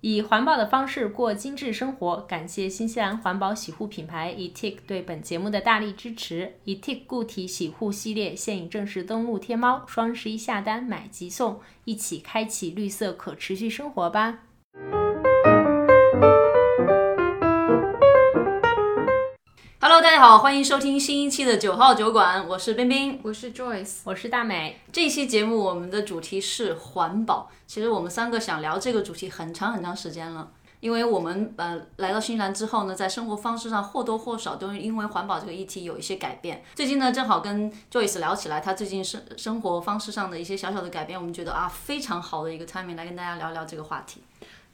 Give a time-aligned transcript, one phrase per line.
[0.00, 6.54] 以环保的方式过精致生活，感谢新西兰环保洗护品牌 Etik 对本节目的大力支持。
[6.66, 14.44] Etik 固体洗护系列现已正式登陆天猫，双十一下单买即送，一起开启绿色可持续生活吧
[20.08, 24.80] 大家好，欢迎收听新一期的九号酒馆，我是冰冰，我是 Joyce，我是大美。
[24.90, 27.50] 这一期节目我们的主题是环保。
[27.66, 30.50] 其实我们三个想聊这个主题很长很长时间了，
[30.80, 36.64] 因为我们呃来到新西兰之后呢，在生活方式上或多或少都因为环保这个议题有一些改变。
[36.74, 44.22] 最近呢，正好跟 Joyce 聊起来，他最近生生活方式上的一些小小的改变，我们觉得啊非常好的一个 timing 来跟大家聊聊这个话题。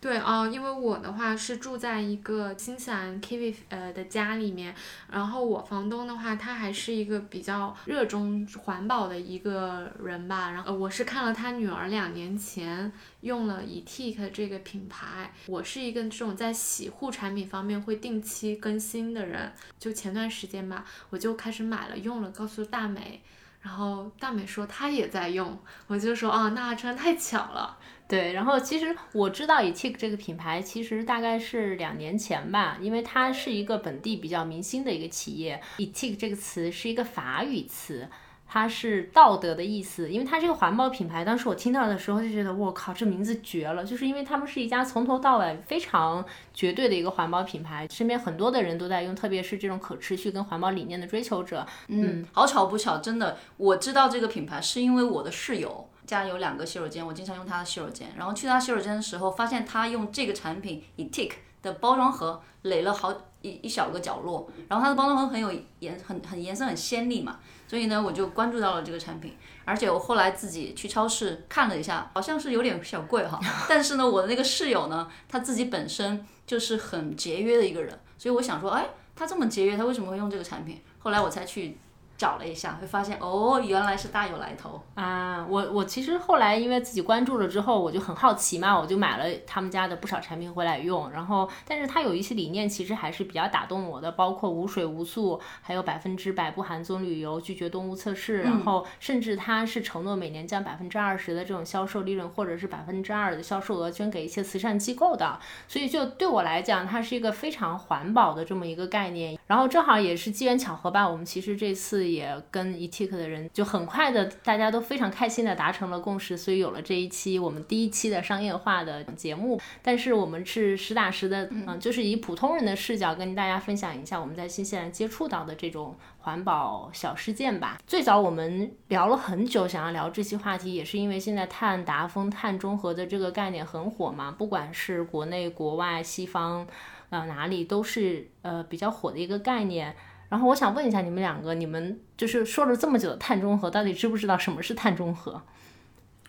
[0.04, 4.74] 对啊，因为我的话是住在一个新西兰 Kiwi 呃的家里面，
[5.10, 10.50] 然后我房东的话，他还是一个比较热衷环保的一个人吧。
[10.50, 23.22] 然后我是看了他女儿两年前用了 Etik 这个品牌，我是一个这种在洗护产品方面会定期更新的人，就前段时间吧，我就开始买了用了，告诉大美，
[23.62, 27.78] 然后大美说她也在用，我就说啊，那真的太巧了。
[28.06, 35.60] 对，然后其实我知道 Etik 这个品牌，其实大概是两年前吧，因为它是一个本地比较明星的一个企业。
[35.78, 38.06] Etik 这个词是一个法语词，
[38.46, 40.10] 它是道德的意思。
[40.10, 43.82] 因为它这个环保品牌，当时我听到的时候就觉得，我靠，这名字绝了！
[43.82, 51.66] 就是因为他们是一家从头到尾非常绝对的一个环保品牌，身边很多的人都在用，特别是这种可持续跟环保理念的追求者。
[51.88, 55.88] 嗯，好巧不巧，真的，我知道这个品牌是因为我的室友。
[56.06, 58.08] 家有两个洗手间，我经常用他的洗手间。
[58.16, 64.50] 然后去他洗手间的时候，发现他用这个产品以 Tik 的包装盒垒了好一一小个角落。
[64.68, 67.38] 然后它的包装盒很有颜，很很颜色很鲜丽嘛。
[67.66, 69.36] 所以呢，我就关注到了这个产品。
[69.64, 73.40] 而且我后来自己去超市看了一下，好像是有点小贵哈。
[73.68, 80.80] 但是呢，我的那个室友呢，他自己本身就是很节约的一个人，所以我想说，哎，他这么节约，他为什么会用这个产品？
[80.98, 81.78] 后来我才去。
[82.16, 85.44] 找了一下，会发现哦，原来是大有来头啊！
[85.48, 91.10] 我我其实后来因为自己关注了之后，我就很好奇嘛，我就买了他们家的不少产品回来用。
[91.10, 105.38] 然后，但是它有一些理念其实还是比较打动我的，包括无水无塑，还有百分之百不含棕榈油，拒绝动物测试，然后甚至它是承诺每年将百分之二十的这种销售利润或者是百分之二的销售额捐给一些慈善机构的。
[105.66, 109.36] 所以就对我来讲，它是一个非常环保的这么一个概念。
[109.48, 112.03] 然后正好也是机缘巧合吧，我们其实这次。
[112.08, 119.60] 也跟 ETIC 的人就很快的，大家都非常开心的达成了共识，所以有了这一期我们第一期的商业化的节目。
[119.82, 127.78] 但是我们是实打实的，嗯，就是以普通人的视角跟大家分享一下我们在新西兰接触到的这种环保小事件吧。
[127.86, 136.66] 最早我们聊了很久，想要聊这期话题，也是因为现在碳达峰、碳中和的这个概念很火嘛，不管是国内、国外、西方，
[137.10, 139.94] 呃，哪里都是呃比较火的一个概念。
[140.28, 145.40] 然后我想问一下你们两个，你们就是说了这么久的碳中和，到底知不知道什么是碳中和？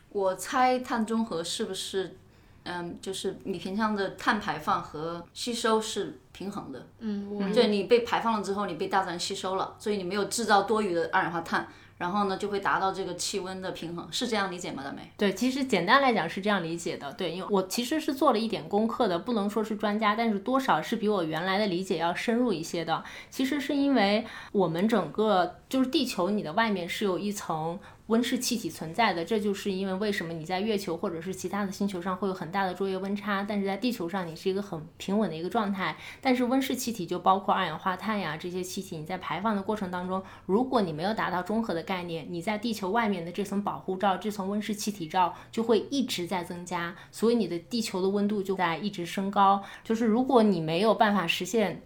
[0.10, 2.16] 我猜碳中和是不是，
[2.64, 6.88] 嗯，就是你平常的碳排放和吸收是平衡的。
[7.00, 11.68] 嗯，对，你被排放了之后，你被大自然吸收了，所以你没有制造多余的二氧化碳。
[11.98, 14.84] 然后呢，就会达到这个气温的平衡，是这样理解吗？
[14.84, 15.10] 大美？
[15.18, 17.12] 对，其实简单来讲是这样理解的。
[17.14, 23.04] 对，因为我其实是做了一点功课的，不能说是专家，但是多少是比我原来的理解要深入一些的。
[23.30, 27.80] 其实是因为我们整个就是地球，你的外面是有一层。
[28.08, 35.98] 温室气体存在的，这就是因为为什么你在月球或者是其他的星球上会有很大的昼夜温差，但是在地球上你是一个很平稳的一个状态。
[36.22, 49.64] 但是温室气体就包括二氧化碳呀这些气体，你在排放的过程当中，如果你没有达到中和的概念，你在地球外面的这层保护罩、这层温室气体罩就会一直在增加，所以你的地球的温度就在一直升高。
[49.84, 51.82] 就是如果你没有办法实现。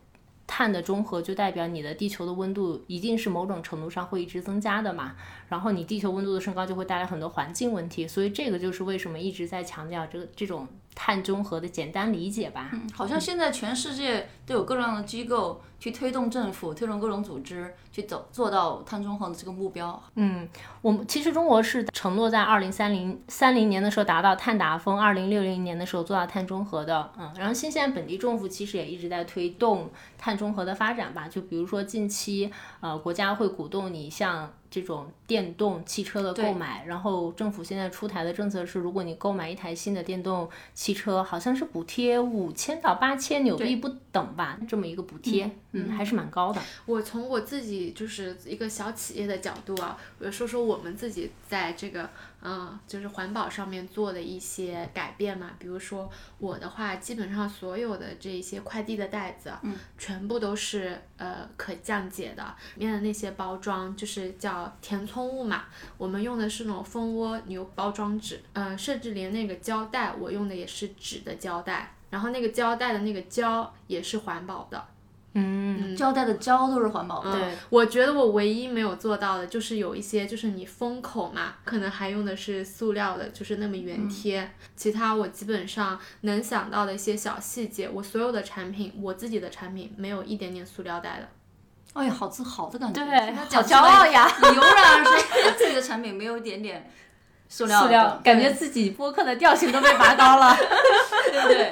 [0.50, 5.16] 碳的中和就代表你的地球的温度一定是某种程度上会一直增加的嘛，
[5.48, 10.68] 然后你地球温度的升高就会带来很多环境问题，所以这个就是为什么一直在强调这个这种
[11.02, 12.72] 碳中和的简单理解吧。
[12.74, 15.62] 嗯，好像现在全世界都有各种各样的机构。
[15.80, 19.98] 去推动政府，推动各种组织去走做到碳中和的这个目标。
[20.16, 20.46] 嗯，
[20.82, 27.10] 我们其实中国是承诺在二零三零三零年的时候达到碳达峰，二零六零年的时候做到碳中和的。
[27.18, 31.30] 嗯，然后新西兰本地政府其实也一直在推动碳中和的发展吧。
[31.30, 32.52] 就比如说近期，
[32.82, 34.52] 呃，国家会鼓动你像。
[34.72, 46.62] 这种电动汽车的购买，然后政府现在出台的政策是，如果你购买一台新的电动汽车，好像是补贴五千到八千纽币不等吧，这么一个补贴，嗯，还是蛮高的。
[46.86, 52.10] 我从我自己就是一个小企业的角度啊，我说说我们自己在这个
[52.42, 55.52] 嗯，就是环保上面做的一些改变嘛。
[55.60, 65.66] 比如说我的话，基本上所有的这些快递的袋子，嗯，全部都是呃可降解的，里面的那些包装就是叫填充物嘛，
[65.98, 74.88] 我们用的是那种蜂窝牛包装纸，嗯，甚至连那个胶带，我用的也是纸的胶带，然后那个胶带的那个胶也是环保的。
[75.34, 77.32] 嗯，胶带的胶都是环保的。
[77.32, 84.52] 对，我觉得我唯一没有做到的就是有一些，就是你封口嘛，可能还用的是塑料的，就是那么原贴。
[84.76, 91.30] 其他我基本上能想到的一些小细节，我所有的产品，我自己的产品没有一点点塑料袋的。
[91.94, 93.06] 哎呀，好自豪的感觉。
[93.06, 94.28] 对，他好骄傲呀！
[94.42, 96.92] 你油然而生自己的产品没有一点点
[97.48, 100.56] 塑料，塑料，感觉自己播客的调性都被拔高了。
[101.32, 101.72] 对不对？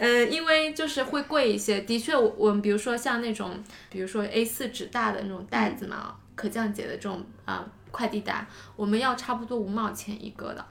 [0.00, 10.64] 呃，因为就是会贵一些，的确我，我们比如说像那种，比如说 A 四纸大的那种袋子嘛，可降解的这种啊、快递袋，我们要差不多五毛钱一个的。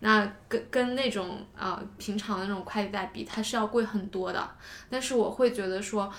[0.00, 4.50] 那跟跟那种呃平常的那种快递袋比，它是要贵很多的。
[4.90, 6.12] 但是我会觉得说，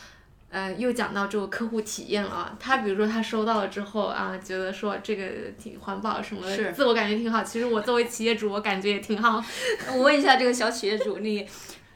[0.50, 2.57] 呃，又讲到这个客户体验了啊。
[2.59, 5.23] 他比如说他收到了之后啊，觉得说这个
[5.62, 7.44] 挺环保什么的，自我感觉挺好。
[7.44, 9.44] 其实我作为企业主，我感觉也挺好。
[9.94, 11.47] 我问一下这个小企业主，你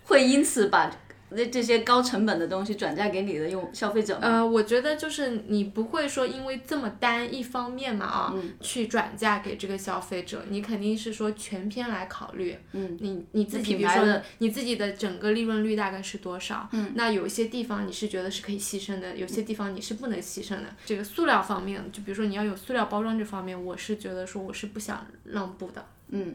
[0.10, 0.92] 会因此把
[1.36, 4.22] 这这些高成本的东西转嫁给你的用消费者吗？
[4.24, 12.58] 呃，我觉得就是你不会说因为这么单一方面嘛啊，嗯去转嫁给这个消费者，你肯定是说全篇来考虑。
[12.72, 16.68] 嗯，你你自己比如说你自己的整个利润率大概是多少？
[16.72, 20.66] 嗯，那有一些地方你是觉得是可以牺牲的，有些地方你是不能牺牲的。
[20.84, 25.86] 这个塑料方面，就比如说你要有塑料包装这方面，我是觉得说我是不想让步的。
[26.12, 26.34] 嗯，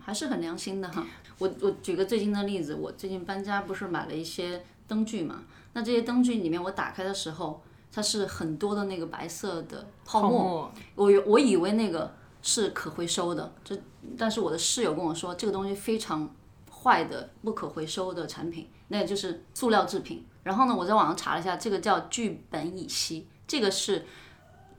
[0.00, 1.04] 还是很良心的哈。
[1.38, 5.42] 我我举个最近的例子，我最近搬家不是买了一些灯具嘛？
[5.72, 7.62] 那这些灯具里面我打开的时候，
[7.92, 13.76] 它是很多的那个白色的泡沫，沫，我以我以为那个是可回收的，这
[14.16, 16.32] 但是我的室友跟我说这个东西非常
[16.70, 20.24] 坏的不可回收的产品，那个就是塑料制品。
[20.44, 24.04] 然后呢，我在网上查了一下，这个叫聚苯乙烯，这个是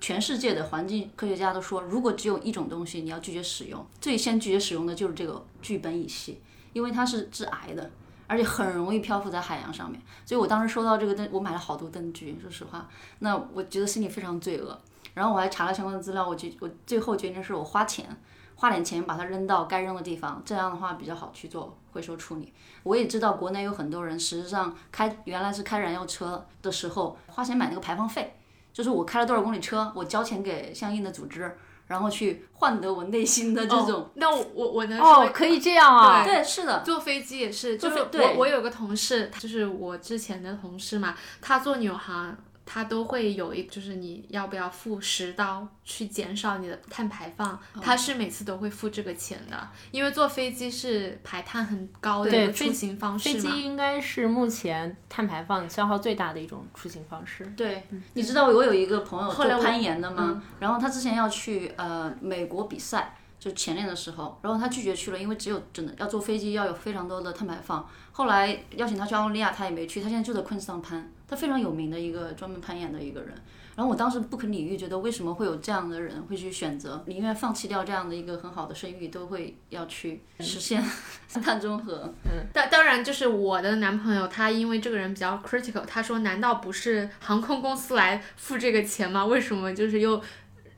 [0.06, 6.40] 全世界的环境科学家都说，如果只有一种东西你要拒绝使用，最先拒绝使用的就是这个聚苯乙烯，
[6.74, 7.90] 因为它是致癌的。
[8.28, 12.88] 而且很容易漂浮在海洋上面，所以我当时收到这个灯，我买了好多灯具，说实话，
[13.18, 14.80] 那我觉得心里非常罪恶。
[15.16, 18.08] 然后我还查了相关的资料，我决我最后决定是我花钱，
[18.54, 22.54] 花点钱把它扔到该扔的地方，这样的话比较好去做回收处理。
[22.84, 28.36] 我也知道国内有很多人，实际上开原来是开燃油车的时候花钱买那个排放费，
[28.76, 31.50] 就是我开了多少公里车，我交钱给相应的组织，
[31.88, 34.02] 然后去换得我内心的这种。
[34.02, 36.26] 哦那我我我能说哦，可以这样啊。
[36.26, 53.36] 对，是的，坐飞机也是，就是我坐飞对我有个同事，就是我之前的同事嘛，他做纽航，他都会有一，就是你要不要付十刀去减少你的碳排放，哦他是每次都会付这个钱的，因为坐飞机是排碳很高的一个出行方式嘛。
[53.36, 57.46] 飞机应该是目前碳排放消耗最大的一种出行方式。
[57.56, 57.84] 对，
[58.14, 60.42] 你知道我有一个朋友后来我做攀岩的吗？
[60.60, 63.16] 然后他之前要去呃美国比赛，
[63.46, 67.88] 就前年的时候，然后他拒绝去了，因为只有真的要坐飞机要有非常多的碳排放。
[68.12, 73.36] 后来邀请他去澳大利亚，他也没去，他现在就在昆士兰攀，他非常有名的一个专门攀岩的一个人。
[73.76, 80.84] 然后我当时不可理喻，觉得为什么会有这样的人会去选择，宁愿放弃掉这样的一个很好的声誉，都会要去实现
[81.44, 82.12] 碳中和。
[82.24, 89.24] 嗯当当然，就是我的男朋友，他因为这个人比较 critical，他说难道不是航空公司来付这个钱吗？
[89.26, 90.22] 为什么就是又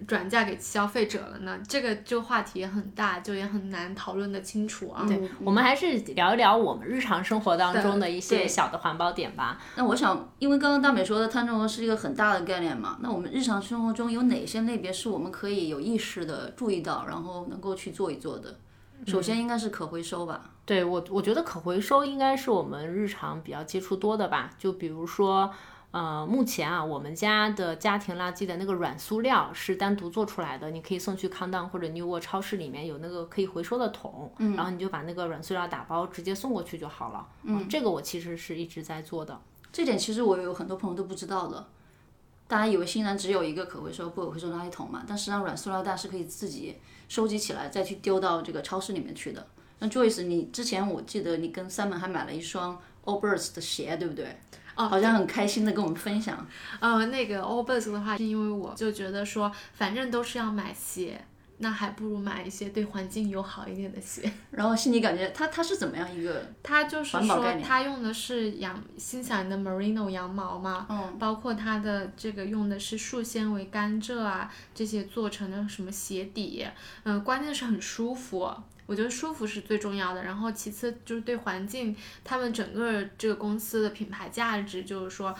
[0.05, 1.57] 转嫁给消费者了呢？
[1.67, 5.03] 这个就话题也很大，就也很难讨论得清楚啊。
[5.07, 9.57] 对，我们还是聊一聊我们日常生活当中的一些小的环保点吧。
[9.75, 18.55] 那我想，因为刚刚大美说的碳中和是一个很大的概念嘛，那我们日常生活中有哪些类别是我们可以有意识的注意到，然后能够去做一做的？
[19.05, 20.51] 首先应该是可回收吧。
[20.65, 24.49] 对我，我觉得可回收应该是我们日常比较接触多的吧。
[24.57, 25.51] 就比如说，
[25.91, 37.27] 呃，目前啊，我们家的家庭垃圾的那个软塑料是单独做出来的，你可以送去康当或者 New World 超市里面有那个可以回收的桶，然后你就把那个软塑料打包直接送过去就好了。
[37.43, 39.39] 嗯，这个我其实是一直在做的。
[39.71, 41.67] 这点其实我有很多朋友都不知道的。
[42.47, 46.77] 大家以为新西兰只有一个可回收、不可回收垃圾桶嘛，但实际上软塑料袋是可以自己
[47.07, 49.47] 收集起来，再去丢到这个超市里面去的。
[49.79, 54.37] 那 Joyce，你之前我记得你跟 Simon 还买了一双 Allbirds 的鞋，对不对？
[54.77, 56.47] 哦，好像很开心的跟我们分享。
[56.79, 61.19] 呃，那个 Allbirds 的话，是因为我就觉得说，反正都是要买鞋，
[61.57, 64.31] 那还不如买一些对环境友好一点的鞋。
[64.51, 66.45] 然后心里感觉它它是怎么样一个？
[66.61, 76.63] 它就是说环保概念它用的是羊新西兰的 merino 羊毛嘛，嗯包括它的这个用的是树纤维、甘蔗啊这些做成的什么鞋底，
[77.03, 78.53] 嗯、关键是很舒服。
[78.87, 85.35] 我觉得舒服是最重要的，然后其次就是对环境，他们整个这个公司的品牌价值就是说，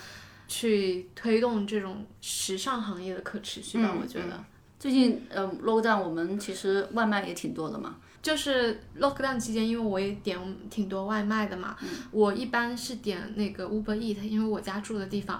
[0.48, 4.44] 去推动这种时尚行业的可持续吧，嗯我觉得。
[4.78, 7.96] 最近呃 low down 我们其实外卖也挺多的嘛。
[8.20, 10.38] 就是 lockdown 期间，因为我也点
[10.70, 11.78] 挺多外卖的嘛，
[12.12, 15.40] 我一般是点那个 Uber Eat，因为我家住的地方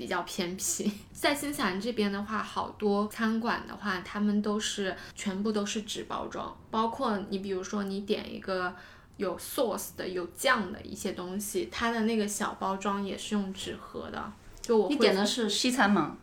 [0.00, 0.90] 比较偏僻。
[1.12, 8.74] 在新西兰这边的话，好多餐馆的话，他们都是全部都是纸包装，包括你比如说你点一个。
[9.16, 14.32] 有 sauce 的、有酱的一些东西，它的那个小包装也是用纸盒的。
[14.62, 16.16] 就我你会点的是西餐吗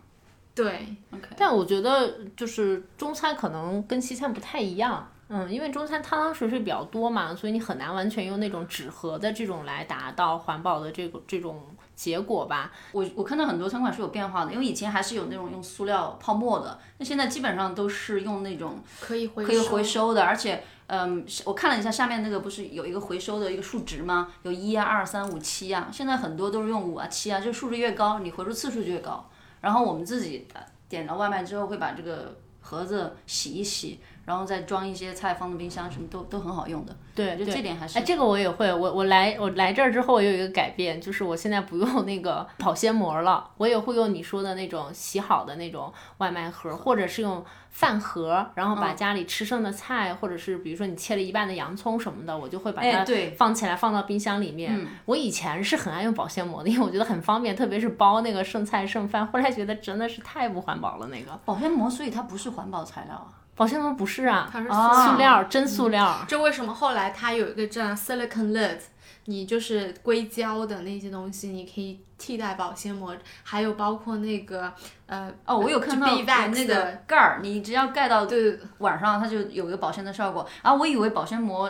[0.56, 1.28] 对，？OK。
[1.38, 11.64] 但我觉得就是中餐可能跟西餐不太一样，嗯，因为中餐汤汤水水比较多嘛，所以你很难完全用那种纸盒的这种来达到环保的这个这种
[11.98, 12.72] 结果吧。
[12.92, 24.32] 我我看到很多餐馆是有变化的，因为以前还是有那种用塑料泡沫的，那现在基本上都是用那种可以回可以回收的，而且，嗯，我看了一下下面那个不是有一个回收的一个数值吗？
[24.44, 29.28] 有一啊、二、三、五、七啊，现在很多都是用五啊、七啊，就数值越高，你回收次数就越高。
[29.60, 36.94] 然后我们自己呃点了外卖之后，会把这个盒子洗一洗，然后再装一些菜放到冰箱，什么都都很好用的。
[37.16, 38.68] 对，我觉得对这点还是哎，这个我也会。
[38.74, 53.06] 我我来我来这儿之后，我有一个改变，就是我现在不用那个 保鲜膜了，我也会用你说的那种洗好的那种外卖盒，或者是用饭盒，然后把嗯家里吃剩的菜，或者是比如说你切了一半的洋葱什么的，我就会把它
[53.38, 54.78] 放起来放到冰箱里面。
[54.78, 59.26] 嗯我以前是很爱用保鲜膜的，因为我觉得很方便，特别是包那个剩菜剩饭。
[59.26, 63.32] 后来觉得真的是太不环保了，那个保鲜膜，所以它不是环保材料啊。
[63.58, 66.24] 保鲜膜不是啊，它是啊塑料，真塑料。
[66.28, 68.78] 这为什么后来它有一个这样 silicon lid，
[69.26, 74.72] 你就是硅胶的那些东西，你可以替代保鲜膜，还有包括那个
[75.08, 80.48] 呃哦，我有看到那个盖儿，你只要盖到对晚上，它就有一个保鲜的效果。
[80.62, 81.70] 啊，我以为保鲜膜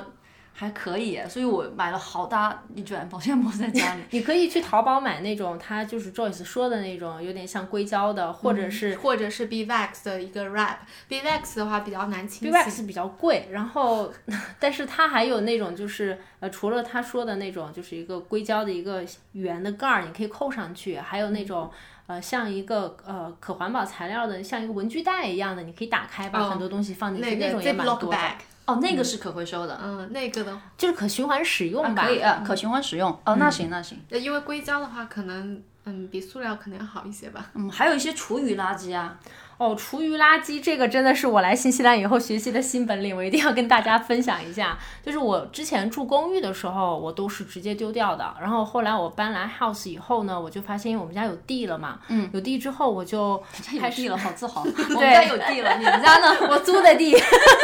[0.59, 4.01] 还可以，所以我买了好大一卷保鲜膜在家里。
[4.09, 12.87] 你可以去淘宝买那种，它就是 Joyce 说的那种，有点像硅胶的，或者是或者是 beeswax 的一个 wrap，beeswax 的话比较难清洗。
[12.87, 14.11] 比较贵，然后，
[14.59, 21.69] 但是它还有那种就是呃，除了他说的那种，就是一个硅胶的一个圆的盖儿，你可以扣上去，还有那种
[22.07, 28.17] 呃，像一个呃可环保材料的，像一个文具袋一样的，你可以打开把哦很多东西放进去，那个种也蛮多的
[28.67, 32.05] 哦，那个是可回收的，嗯，那个的，就是可循环使用吧。
[32.05, 33.09] 可以啊，可循环使用。
[33.25, 33.97] 哦，那行那行。
[34.09, 37.49] 呃因为硅胶的话，可能嗯比塑料可能要好一些吧。
[37.53, 39.17] 嗯，还有一些厨余垃圾啊，
[39.57, 44.77] 哦，厨余垃圾这个真的是我来新西兰以后学习的新本领，我一定要跟大家分享一下。
[45.03, 48.35] 就是我之前住公寓的时候，我都是直接丢掉的。
[48.39, 53.41] 然后后来我搬来 house 以后呢，我就发现，因为我们家有地了嘛，嗯，有地之后我就
[53.73, 54.61] 有地了，好自豪。
[54.95, 56.37] 我们家有地了，你们家呢？
[56.49, 57.15] 我租的地，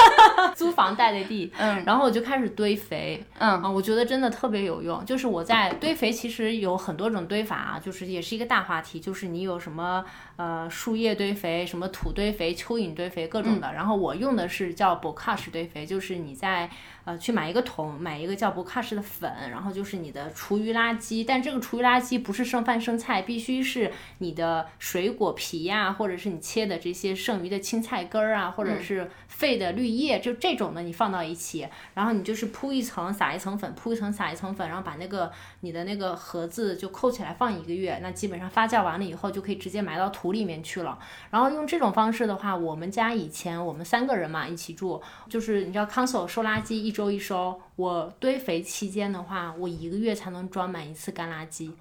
[0.56, 5.06] 租房带的地，嗯然后我就开始堆肥，嗯啊，我觉得真的特别有用。
[5.06, 10.04] 就是我在堆肥，其实有很多种堆法啊，就是也是一个大话题，就是你有什么
[10.36, 13.74] 呃树叶堆肥、什么土堆肥、蚯蚓堆肥各种的。
[13.74, 16.70] 然后我用的是叫 b o c a s h 堆肥，就是你在
[17.06, 35.32] 呃去买一个桶，买一个叫 bokash 的粉，然后就是你的厨余垃圾，但这个厨余垃圾不是剩饭剩菜，必须是你的水果皮呀、或者是你切的这些剩余的青菜根儿啊，或者是废的绿叶，就这种的你放到一起，然后你就是铺一层撒一层粉，铺一层撒一层粉，然后把那个
[35.62, 40.98] 你的那个盒子就扣起来放一个月，那基本上发酵完了以后就可以直接埋到土里面去了。
[41.30, 51.72] 然后用这种方式的话，我们家以前我们三个人嘛一起住，就是你知道 console 收垃圾一周一收，我堆肥期间的话，我一个月才能装满一次干垃圾。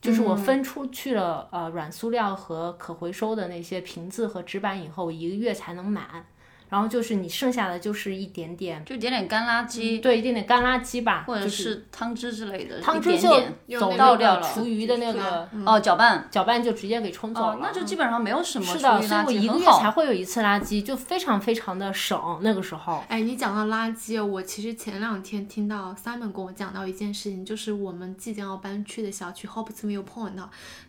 [0.00, 6.24] 就是我分出去了呃软塑料和可回收的那些瓶子和纸板以后，我一个月才能满。
[6.70, 16.28] 然后就是你剩下的就是一点点，就点点干垃圾，对，一点点干垃圾吧，或者是汤汁之类的，一汤汁就点点走到了掉了厨余的那个哦，搅拌。
[16.30, 17.54] 搅拌就直接给冲走了。
[17.54, 22.38] 哦，那就基本上没有什么是的，厨余垃圾，所以我一个月才会有一次垃圾，就非常非常的省。
[22.42, 30.40] 那个时候，哎，你讲到垃圾，我其实前两天听到 Simon 跟我讲到一件事情，就是我们即将要搬去的小区 Hopsmill Point，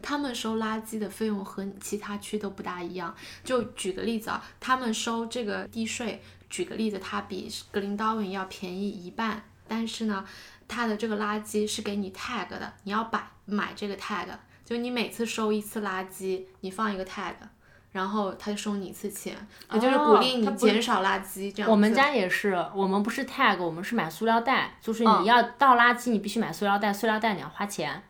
[0.01, 3.15] 他们收垃圾的费用和其他区都不大一样。
[3.43, 10.25] 就举个例子啊，他们收这个地税，举个例子，它比格林道文要便宜一半，但是呢，
[10.67, 14.27] 它的这个垃圾是给你 tag 的，你要买买这个 tag，
[14.65, 17.33] 就你每次收一次垃圾，你放一个 tag。
[17.93, 19.35] 然后他就收你一次钱，
[19.73, 21.69] 也就是鼓励你减少垃圾这样子。
[21.69, 28.01] 我们家也是，我们不是 tag，我们是买塑料袋，就是嗯你要倒垃圾，你必须买塑料袋，塑料袋你要花钱。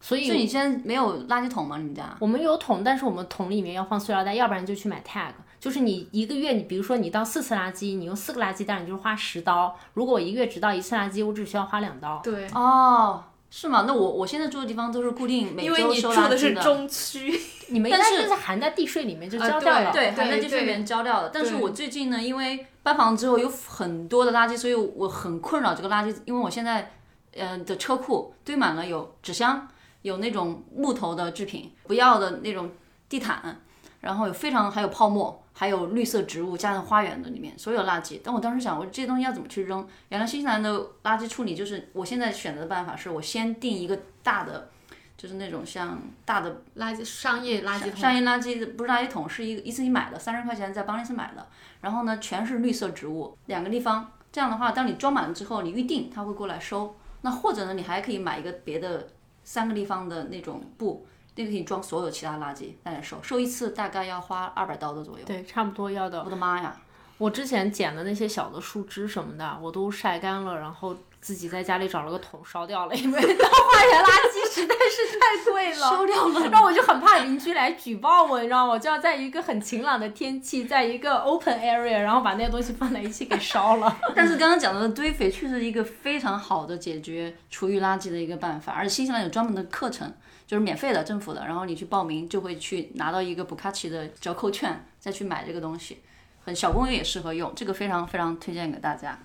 [0.00, 1.78] 所以就你现在没有垃圾桶吗？
[1.78, 2.16] 你们家？
[2.18, 5.30] 我们有桶，但是我们桶里面要放塑料袋，要不然就去买 tag。
[5.64, 9.74] 就是你一个月，你比如说你倒四次垃圾，你用四个垃圾袋，你就是花十刀。
[9.94, 12.20] 如果我一个月只倒一次垃圾，我只需要花两刀。
[12.22, 13.84] 对，哦，是吗？
[13.86, 17.40] 那我我现在住的地方都是固定每因为周你住的收垃圾是中区，
[17.72, 19.90] 你们应该但是就是含在地税里面就啊交掉了。
[19.90, 21.30] 对，对含在地税里面交掉了。
[21.32, 26.92] 但是我最近呢，因为搬房之后有很多的垃圾，所以我很困扰这个垃圾，因为我现在
[27.34, 29.66] 呃的车库堆满了有纸箱，
[30.02, 32.70] 有那种木头的制品，不要的那种
[33.08, 33.62] 地毯，
[34.04, 35.40] 然后有非常还有泡沫。
[35.56, 39.86] 还有绿色植物加上花园的里面所有垃圾，但我当时想，我这些东西要怎么去扔？
[40.08, 44.68] 原来新西兰的垃圾处理就是我现在选择的办法，是我先定一个大的，
[45.16, 47.94] 就是那种像大的垃圾商业垃圾桶。
[47.94, 51.46] 商业垃圾不是垃圾桶，是一个一次性买的，三十块钱在邦尼斯买的。
[51.80, 54.10] 然后呢，全是绿色植物，两个立方。
[54.32, 56.96] 这样的话，当你装满了之后，你预定他会过来收。
[57.20, 59.06] 那或者呢，你还可以买一个别的
[59.44, 65.24] 三个立方的那种布，那个可以装所有其他垃圾在那收，收一次大概要花二百刀的左右。
[65.24, 66.22] 对，差不多要的。
[66.24, 66.76] 我的妈呀！
[67.16, 78.72] 我之前捡的那些小的树枝什么的，我都晒干了，然后自己在家里找了个桶烧掉了，因为当花园垃圾实在是太贵了，烧掉了然后我就很怕邻居来举报我，你知道吗？
[78.72, 83.96] 我就要在一个很晴朗的天气，在一个 open area，然后把那些东西放在一起给烧了。
[84.14, 90.12] 但是刚刚讲到的堆肥确实是一个非常好的解决厨余垃圾的一个办法，而且新西兰有专门的课程，
[90.46, 95.98] 就是免费的政府的，然后你去报名就会去拿到一个布卡奇的折扣券，再去买这个东西。
[96.46, 99.18] 很小公寓也适合用，这个非常非常推荐给大家。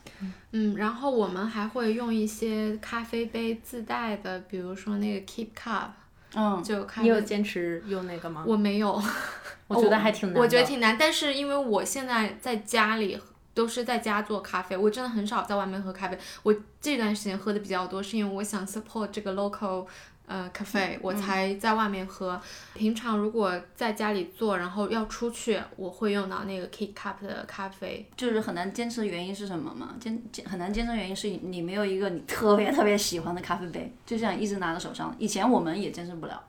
[0.51, 5.89] 嗯，然后我们还会用一些咖啡杯自带的，比如说那个 Keep Cup，
[6.33, 7.19] 嗯，就咖你有。
[7.19, 8.45] 坚持用那个吗？
[8.47, 9.03] 我没有，
[9.67, 10.39] 我觉得还挺难的。
[10.39, 13.19] 我觉得挺难，但是因为我现在在家里
[13.53, 16.17] 都是在家做咖啡，我真的很少在外面喝咖啡。
[16.43, 19.85] 我这段时间喝的比较多，是因为我想 support 这个 local
[20.29, 22.39] 呃咖啡，我才在外面喝。
[22.75, 28.07] 平常如果在家里做，然后要出去，我会用到那个 Kit Cup 的咖啡。
[28.15, 29.95] 就是很难坚持的原因是什么吗？
[29.99, 35.13] 坚坚很难坚持的原因是你没有一个你特别特别喜欢的咖啡杯，就这样一直拿在手上。
[35.17, 36.39] 以前我们也坚持不了，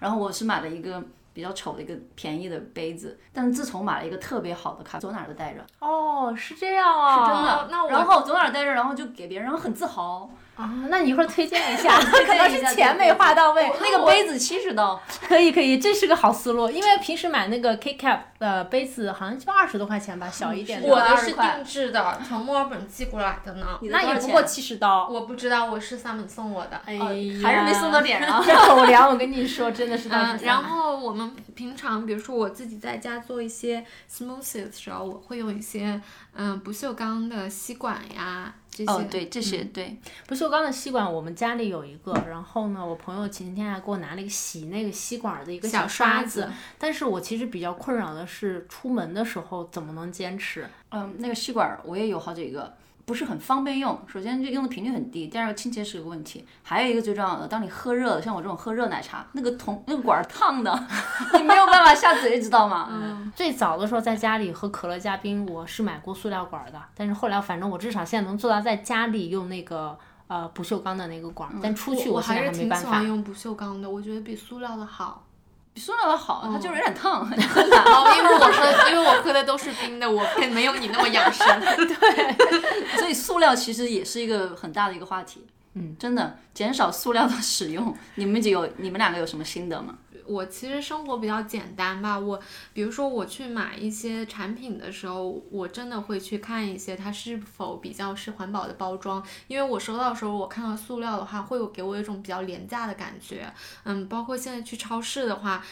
[0.00, 1.00] 然后我是买了一个
[1.32, 5.64] 比较丑的一个便宜的杯子，但是自从买了一个特别好的咖啡，走哪儿都带着。
[5.78, 7.52] 哦，是这样啊，真的。
[7.52, 10.28] 哦那我然后走哪儿带着，然后就给别人，然后很自豪。
[10.58, 13.70] 啊，那你一会儿推荐一下， 可能是钱没花到位。
[13.80, 20.88] 那个杯子七十刀， 可以可以，这是个好思路，因为平时买那个 K Cap 的杯子好像就二十多块钱吧，小一点的。
[20.88, 23.78] 我的是定制的，从墨尔本寄过来的呢。
[23.82, 25.08] 那也不过七十刀。
[25.08, 26.80] 我不知道，我是 Simon 送我的。
[26.84, 27.04] 哎呀，
[27.42, 36.00] 还是没送到脸上这口粮我跟你说，真的是 到嗯，时然后我们平常，比如说我自己在家做一些 smoothie 的时候，我会用一些
[36.34, 38.52] 嗯不锈钢的吸管呀
[38.84, 38.92] 这些。
[38.92, 50.68] 哦，对，这些对，不锈钢的吸管，我们家里有一个，然后呢，我朋友前几天还给我拿了一个洗那个吸管的一个小刷刷子但是我其实比较困扰的是出门的时候怎么能坚持？
[50.90, 52.72] 嗯，那个吸管儿我也有好几个，
[53.08, 53.98] 不是很方便用。
[54.06, 56.44] 首先，就用的频率很低；第二个，清洁是个问题。
[56.62, 60.86] 还有一个最重要的，当你喝热了，像我这种喝热奶茶，那个桶那个管儿烫的，
[61.38, 62.90] 你没有办法下嘴，知道吗？
[62.92, 73.06] 嗯，最早的时候在家里喝可乐加冰，我是买过塑料管的，但是后来反正我至少现在能做到在家里用那个呃不锈钢的那个管，但出去现在我还是没办法喜欢。
[73.06, 75.24] 用不锈钢的，我觉得比塑料的好。
[75.72, 77.20] 比塑料的好，它就是有点烫。
[77.24, 81.46] 哦，因为我喝，因为我喝的都是冰的，我并没有你那么养生。
[81.60, 85.46] 对所以塑料其实也是一个很大的一个话题。
[85.74, 89.94] 嗯，真的减少塑料的使用，你们就有你们两个有什么心得吗？
[90.28, 92.38] 我其实生活比较简单吧，我
[92.72, 103.52] 比如说我去买一些产品的时候，我真的会去看一些它是否比较是环保的包装，因为我收到的时候，我看到塑料的话，会有给我一种比较廉价的感觉。
[103.84, 105.64] 嗯，包括现在去超市的话。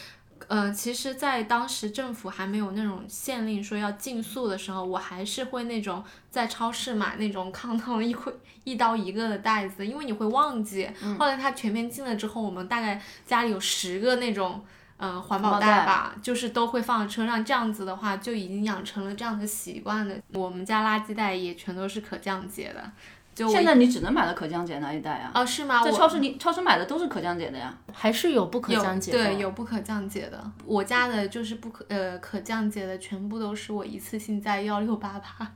[0.47, 10.89] 呃，其实，在当时政府还没有那种限令说要禁塑的时候，我还是会那种在超市买那种康康一会一刀一个的袋子，因为你会忘记。
[11.17, 14.63] 后来它全面禁了之后，我们大概家里有十个那种。
[14.99, 20.15] 嗯，环保环保袋袋吧，就是都会放在车上，这样子的话就已经养成了这样的习惯了。
[20.33, 22.91] 我们家垃圾袋也全都是可降解的，
[23.37, 25.29] 就现在你只能买到可降解那一袋啊。
[25.33, 25.83] 啊是吗？
[25.83, 27.71] 在超市你，超市买的都是可降解的呀。
[27.93, 29.17] 还是有不可降解的。
[29.17, 30.43] 对，有不可降解的。
[30.65, 35.47] 我家的就是不可呃可降解的，全部都是我一次性在幺六八八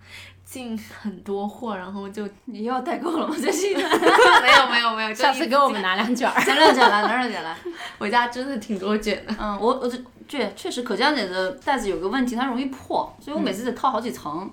[0.46, 3.36] 进很多货，然后就你又要代购了吗？
[3.36, 3.74] 最近？
[3.74, 6.34] 没有没有没 有，下次给我们拿两卷儿。
[6.46, 7.58] 拿两卷来，拿两卷来。
[7.98, 9.34] 我家真的挺多卷的。
[9.39, 14.50] 嗯，我我这确确实可降解的袋子有个问题，它容易破，所以我每次得套好几层。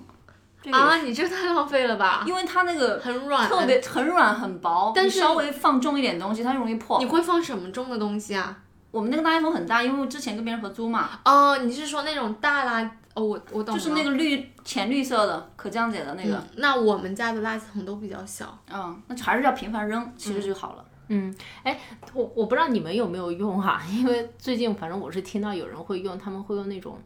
[0.61, 2.23] 这个啊，你这太浪费了吧！
[2.27, 7.05] 因为它那个很软，特别很软很薄，但是稍微放重一点东西，它容易破你。
[7.05, 8.57] 会放什么重的东西啊？
[8.91, 12.89] 我们那个垃圾桶很大，因为我之前跟别人合租嘛，哦，你是说那种大垃？
[13.13, 13.79] 哦，我我懂了。
[13.79, 18.57] 就是那个绿浅绿色的可降解的那个，嗯，那我们家的垃圾桶都比较小。
[18.71, 20.85] 嗯，那还是要频繁扔，其实就好了。
[21.07, 21.79] 嗯，哎，
[22.13, 26.99] 我我不知道你们有没有用哈、因为最近反正我是听到有人会用，他们会用那种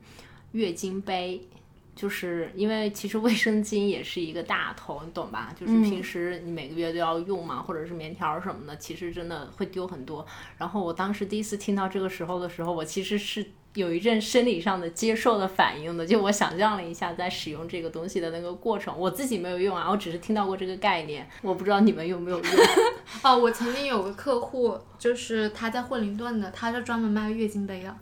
[0.51, 1.45] 月经杯，
[1.95, 5.53] 就是因为其实卫生巾也是一个大头，你懂吧？
[5.59, 10.25] 就是平时你每个月都要用嘛，或者是棉条什么的，其实真的会丢很多。
[10.57, 13.45] 然后我当时第一次听到这个时候的时候，我其实是。
[13.75, 22.53] 有一阵生理上的接受的反应的，就我想象了一下在使用这个东西的那个过程，我自己没有用啊，我只是听到过这个概念，我不知道你们有没有用。
[23.23, 27.97] 哦，我曾经有个客户，就是他在惠灵顿的，他是专门卖月经杯的。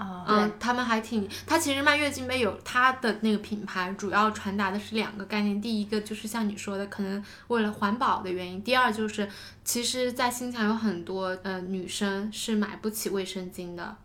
[0.00, 5.60] 啊嗯，他们还挺，他其实卖月经杯有他的那个品牌，主要传达的是两个概念。
[5.60, 9.28] 第一个就是像你说的，可能为了环保的原因；第二就是，
[9.62, 13.96] 其实，在新疆有很多呃女生是买不起卫生巾的，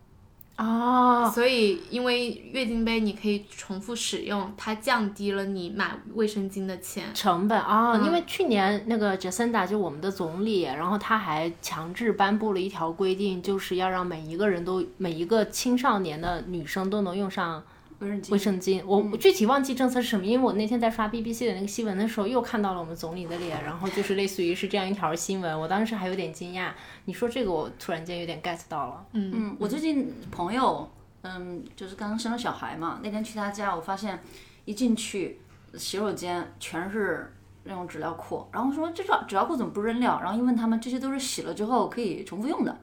[0.58, 7.04] 哦，所以因为月经杯你可以重复使用，它降低了你买卫生巾的钱。
[7.12, 17.62] 成本啊、嗯因为去年那个 Jacinda 就我们的总理，然后他还强制颁布了一条规定，就是要让每一个人都每一个青少年的女生都能用上
[18.00, 18.82] 卫生巾卫生巾。
[18.86, 26.70] 我我具体忘记政策是什么，因为我那天在刷 BBC 的那个新闻的时候，又看到了我们总理的脸，然后就是类似于是这样一条新闻，我当时还有点惊讶。
[27.06, 29.06] 你说这个，我突然间有点 get 到了。
[29.12, 30.88] 嗯，我最近朋友，
[31.22, 34.18] 嗯，就是刚刚生了小孩嘛，那天去他家，我发现
[34.64, 35.40] 一进去
[35.74, 37.32] 洗手间全是
[37.64, 40.20] 那种纸尿裤，然后说这纸纸尿裤怎么不扔掉？
[40.22, 42.78] 然后一问他们，这些都是洗了之后可以重复用的。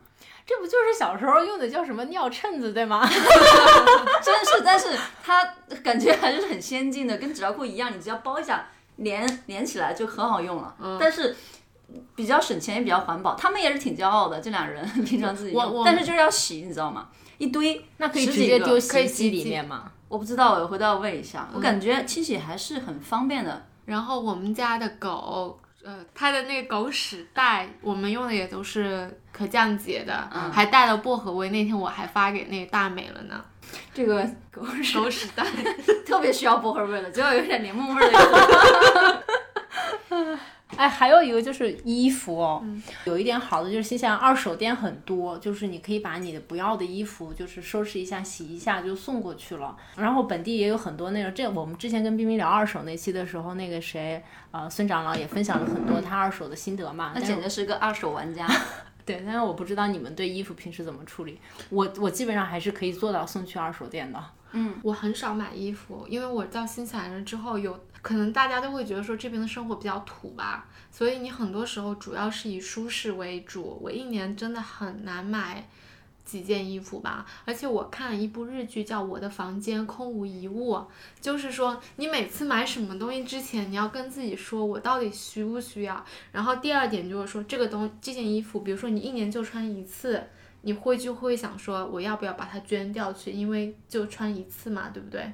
[0.45, 3.01] 这不就是小时候用的叫什么尿衬子对吗？
[4.21, 4.89] 真是，但是
[5.23, 5.43] 它
[5.83, 10.75] 感觉还是很先进的，跟纸尿裤一样，你只要包一下，连连起来就很好用了。
[10.99, 11.35] 但是
[12.15, 13.35] 比较省钱，也比较环保。
[13.35, 17.07] 他们也是挺骄傲的，这俩人 平常自己用，但是就是要洗，你知道吗？
[17.37, 19.91] 一堆，那可以直接丢洗衣机里面吗？
[20.07, 21.49] 我不知道，我回头要问一下。
[21.53, 23.65] 我感觉清洗还是很方便的。
[23.85, 31.49] 然后我们家的狗，呃，它的那个狗屎袋，我们用的也都是可降解的，还带了薄荷味。
[31.49, 33.43] 那天我还发给那个大美了呢。
[33.93, 35.45] 这个狗屎狗屎袋，
[36.05, 39.23] 特别需要薄荷味的，结果有点柠檬味儿的。
[40.77, 42.63] 哎，还有一个就是衣服哦，
[43.05, 49.75] 有一点好的就是新西兰二手店很多，就是你可以把你的不要的衣服就是收拾一下、洗一下就送过去了。
[49.95, 57.11] 然后本地也有很多那种，这我们之前跟冰冰聊二手那期的时候，那个谁呃孙长老也分享了很多他二手的心得嘛。
[57.15, 58.47] 那简直是个二手玩家。
[59.05, 61.37] 对，但是我不知道你们对衣服平时怎么处理。
[61.69, 64.23] 我我基本上还是可以做到送去二手店的。
[64.53, 73.79] 嗯我很少买衣服，因为我到新西兰了之后有，可能大家都会觉得说这边的生活比较土吧，所以你很多时候主要是以舒适为主。
[73.81, 75.67] 我一年真的很难买
[76.25, 80.75] 几件衣服吧，而且我看了一部日剧叫《我的房间空无一物》，
[81.21, 86.05] 就是说你每次买什么东西之前，你要跟自己说我到底需不需要。
[86.31, 90.21] 然后第二点就是说这个东这件衣服，比如说你一年就穿一次。
[90.65, 93.31] 你会就会想说，我要不要把它捐掉去？
[93.31, 95.31] 因为就穿一次嘛，对不对？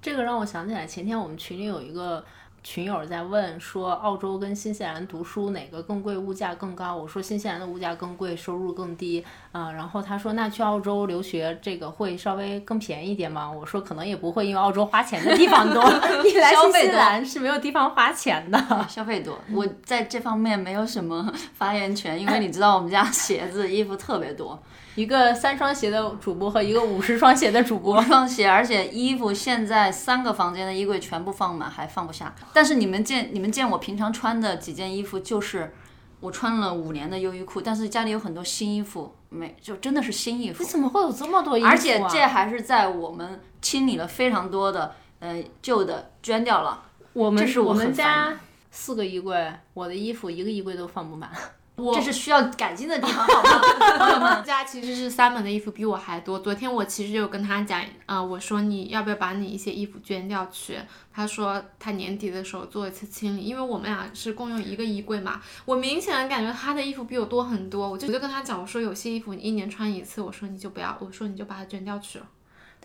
[0.00, 2.24] 这个让我想起来，前天我们群里有一个
[2.62, 6.94] 群友在问说，澳洲跟新西兰读书哪个更贵，物价更高？
[6.94, 9.24] 我说新西兰的物价更贵，收入更低。
[9.56, 13.50] 啊、然后他说那去澳洲留学这个会稍微更便宜一点吗？
[13.50, 15.82] 我说可能也不会，因为澳洲花钱的地方多，
[16.22, 18.86] 你来新西兰是没有地方花钱的。
[18.86, 24.62] 消费多，我在这方面没有什么发言权，因为你知道我们家鞋子、衣服特别多，
[24.94, 32.34] 一个三双鞋的主播和一个五十双鞋的主播，双鞋，而且衣服现在三个房间的衣柜全部放满，还放不下。
[32.52, 35.72] 但是你们见你们见我平常穿的几件衣服，就是
[36.26, 41.70] 我穿了五年的优衣库，但是家里有很多新衣服，没就真的是新衣服你，怎么会有这么多衣服、啊？
[41.70, 46.82] 而且这还是在我们清理了非常多的呃旧的捐掉了。
[47.12, 48.36] 我们这是我我们家
[48.72, 51.30] 四个衣柜，我的衣服一个衣柜都放不满。
[51.76, 53.60] 我这是需要改进的地方，好吗？
[54.00, 56.38] 朋友们，家其实是三门的衣服比我还多。
[56.38, 60.78] 昨天我其实有跟他讲，啊、我说你要不要把你一些衣服捐掉去？
[61.12, 65.40] 他说他年底的时候做一次清理，因为我们俩是共用一个衣柜嘛。
[65.64, 72.26] 我明显地感觉他的衣服比我多很多，我就我就跟他讲，我说有些衣服你一年穿一次，我说你就不要，我说你就把它捐掉去了。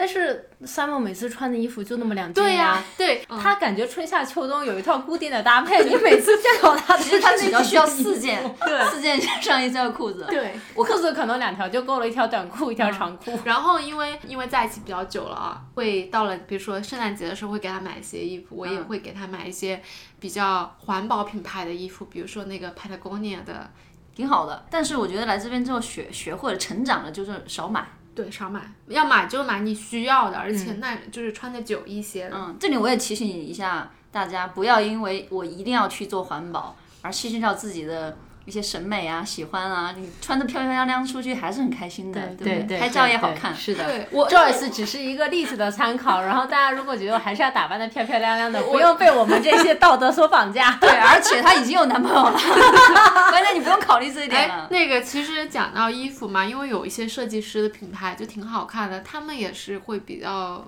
[0.01, 2.83] 但是 Simon 每次穿的衣服就那么两件对呀、呀。
[2.97, 10.25] 对，嗯他感觉春夏秋冬有一套固定的搭配， 你每次见到他，其实他只要需要四件，对四件上衣加裤子。
[10.27, 10.55] 对。
[10.73, 13.37] 我裤子可能两条就够了，一条短裤，一条长裤。
[13.45, 19.79] 然后因为因为在一起比较久了啊，会到了比如说圣诞节的时候会给他买一些衣服，我也嗯会给他买一些
[20.19, 23.69] 比较环保品牌的衣服，比如说那个 Patagonia 的，
[24.15, 24.65] 挺好的。
[24.71, 27.85] 但是我觉得来这边之后学学会了、成长了，就是少买。
[28.13, 32.35] 对，少买，要买就买你需要的，而且那就是穿的久一些的。
[32.35, 39.93] 嗯，这里我也提醒一下大家，不要因为我一定要去做环保而牺牲掉自己的一些审美啊、喜欢啊。
[39.97, 43.55] 你穿的漂漂亮亮出去还是很开心的，不对对，拍照也好看。
[43.55, 43.83] 是的。
[43.83, 50.77] 对我 Joyce 只是一个例子的参考， 然后大家如果觉得我还是要打扮的漂漂亮亮的，不用被我们这些道德所绑架。
[50.81, 52.31] 对，而且她已经有男朋友了，
[53.29, 54.67] 关键你不用考虑这一点哎了，。
[54.69, 60.65] 那个其实讲到衣服嘛，因为有一些设计师的品牌就挺好看的，他们也是会比较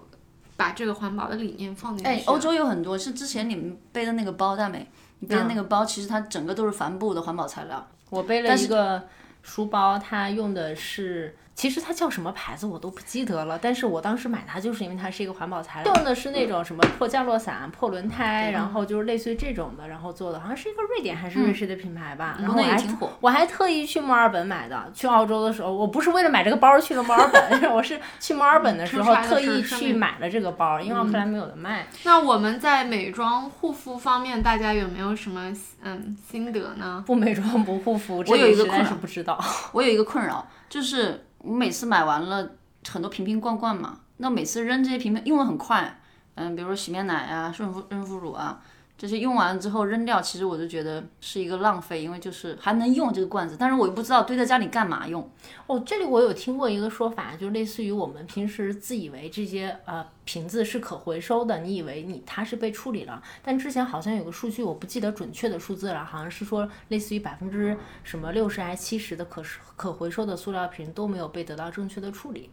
[0.56, 2.12] 把这个环保的理念放进去。
[2.12, 4.88] 哎，欧洲有很多是之前你们背的那个包，大美，
[5.24, 7.88] 你背的嗯那个包，其实它整个都是帆布的环保材料。
[8.10, 9.02] 我背了一个
[9.42, 23.10] 书包，它用的是，其实它叫什么牌子我都不记得了，但是我当时买它就是因为它是一个环保材料，用的是那种什么破降落伞、破轮胎，然后就是类似于这种的，然后做的好像是一个瑞典还是瑞士的品牌吧，然后还也挺火。
[23.22, 24.92] 我还特意去墨尔本买的。
[24.94, 31.88] 去澳洲的时候，我不是为了买这个包去了墨尔本， 我是去墨尔本的时候特意去买了这个包，因为奥克兰没有的卖。
[32.04, 37.04] 那我们在美妆护肤方面，大家有没有什么嗯心得呢？
[37.06, 39.40] 不美妆不护肤，我有一个困扰不知道。
[39.72, 42.52] 我有一个困扰，就是我每次买完了
[42.90, 46.00] 很多瓶瓶罐罐嘛，那每次扔这些瓶瓶用的很快，
[46.36, 48.62] 嗯，比如说洗面奶啊、润肤润肤乳啊，
[49.04, 55.30] 就是用完了之后扔掉，其实我就觉得是一个浪费，因为就是还能用这个罐子，但是我又不知道堆在家里干嘛用。
[55.68, 69.44] 哦，这里我有听过一个说法，就类似于我们平时自以为这些呃瓶子是可回收的，你以为你它是被处理了，但之前好像有个数据，我不记得准确的数字了，好像是说类似于百分之什么六十还是七十的可
[69.76, 72.50] 可回收的塑料瓶都没有被得到正确的处理，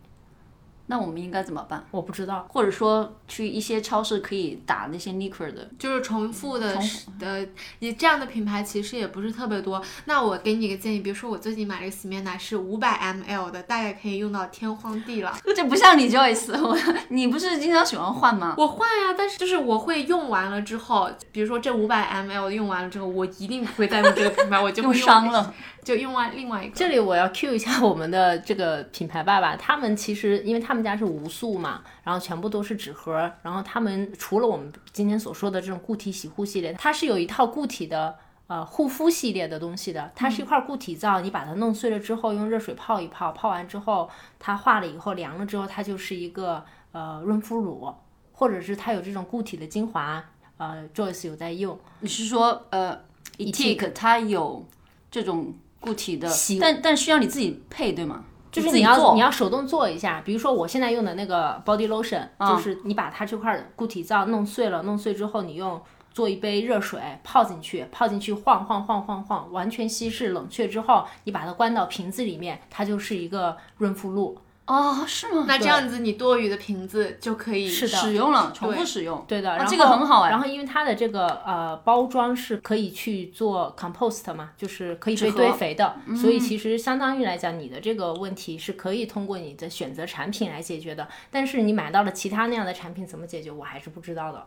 [0.91, 1.87] 那我们应该怎么办？
[1.93, 2.45] 我不知道。
[2.51, 6.83] 或者说去一些超市可以打那些 liquor 的，就是重复的重
[7.21, 7.49] 的，
[7.79, 9.81] 你这样的品牌其实也不是特别多。
[10.07, 15.33] 那我给你一个建议，比如说我最近买了一个洗面奶是五百 ml 的，大概可以用到天荒地老。
[15.55, 16.77] 这不像你 Joyce， 我
[17.11, 18.57] 你不是经常喜欢换吗？
[18.59, 26.75] 我换呀，但是就是我会用完了之后，比如说这五百 ml 用完了之后，我一定不会再用这个品牌，我就 用会伤了，就用完另外一个。
[26.75, 38.17] 这里我要 cue 一下我们的这个品牌爸爸，他们其实因为他们家是无塑嘛，然后全部都是纸盒，然后他们除了我们今天所说的这种固体洗护系列，它是有一套固体的。
[38.51, 47.95] 呃，护肤系列的东西的，它是一块固体皂，你把它弄碎了之后，用热水泡一泡，泡完之后它化了以后凉了之后，它就是一个呃润肤乳，
[48.33, 50.21] 或者是它有这种固体的精华，
[50.57, 52.99] 呃，Joyce 有在用，你是说呃
[53.37, 54.67] e k 它有
[55.13, 56.29] 这种固体的，
[56.61, 58.25] 但但需要你自己配对吗？
[58.53, 65.81] 就是你要你要手动做一下，比如说我现在用的那个 body lotion，、嗯就是你把它这块固体皂弄碎了，弄碎之后你用
[66.13, 74.37] 做一杯热水泡进去，泡进去晃晃晃晃晃，完全稀释冷却之后，你把它关到瓶子里面，它就是一个润肤露。
[74.71, 75.45] 哦，是吗？
[75.49, 79.25] 那这样子，你多余的瓶子就可以使用了，重复使用。
[79.27, 91.09] 对的，然后这个很好哎然后因为它的这个呃包装是可以去做 compost 嘛，就是可以被堆肥的，所以其实相当于来讲，你的这个问题是可以通过你的选择产品来解决的。
[91.33, 94.47] 但是你买到了其他那样的产品怎么解决，我还是不知道的。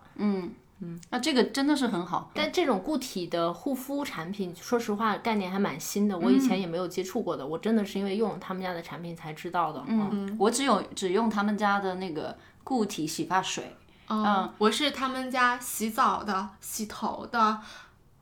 [1.10, 2.32] 那这个真的是很好。
[2.34, 7.46] 但这种固体的护肤产品，说实话概念还蛮新的，我以前也没有接触过的。
[7.48, 9.82] 我真的是因为用了他们家的产品才知道的。
[9.88, 13.76] 嗯，嗯，我只有只用他们家的那个固体洗发水。
[14.10, 17.60] 嗯，我是他们家洗澡的、洗头的、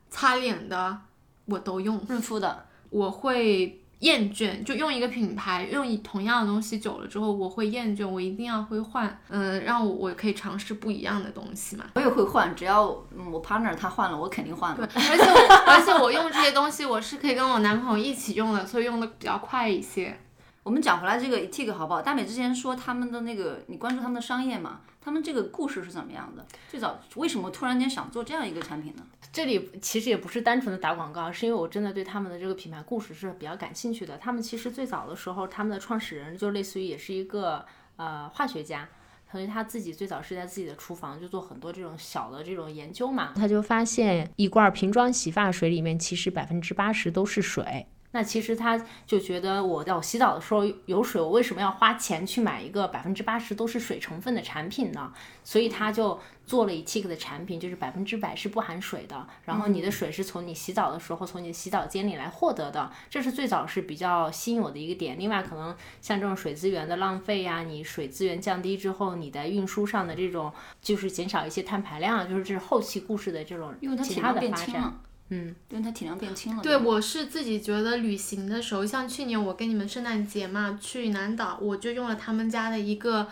[0.10, 1.00] 擦脸的，
[1.46, 2.00] 我都用。
[2.08, 11.86] 润肤的，我会厌倦，就用一个品牌，用一同样的东西久了之后，我会厌倦，我一定要会换，嗯，让我我可以尝试不一样的东西嘛。
[11.96, 12.86] 我也会换，只要
[13.18, 20.18] 嗯我 partner 他换了，我肯定换对，而且我而且我用这些东西，我是可以跟我男朋友一起用的，所以用的比较快一些。
[20.64, 22.02] 我们讲回来这个 etik 好不好？
[22.02, 24.82] 大美之前说他们的那个，你关注他们的商业嘛？
[25.04, 26.46] 他们这个故事是怎么样的？
[26.70, 29.06] 最早为什么突然间想做这样一个产品呢？
[29.34, 34.18] 这里其实也不是单纯的打广告，是因为我真的对他们的这个品牌故事是比较感兴趣的。
[34.18, 38.88] 他们其实最早的时候，他们的创始人就类似于也是一个呃化学家。
[39.32, 55.13] 所以他自己最早是在自己的厨房就做很多这种小的这种研究嘛，他就发现一罐瓶装洗发水里面其实百分之八十都是水，那其实他就觉得我在我洗澡的时候有水，我为什么要花钱去买一个百分之八十都是水成分的产品呢？
[55.43, 59.26] 所以他就做了一 Tik 的产品，就是百分之百是不含水的。
[59.45, 65.17] 然后你的水是从你洗澡的时候从你的洗澡间里来获得的，这是最早是比较吸引我的一个点。
[65.17, 75.00] 另外，可能像这种水资源的浪费呀，你水资源降低之后，你在运输上的这种就是减少一些碳排量，就是这是后期故事的这种其他的发展。
[75.34, 76.62] 嗯，因为它体量变轻了。
[76.62, 83.26] 对，我是自己觉得旅行的时候，像去年我跟你们圣诞节嘛去南岛，我就用了他们家的一个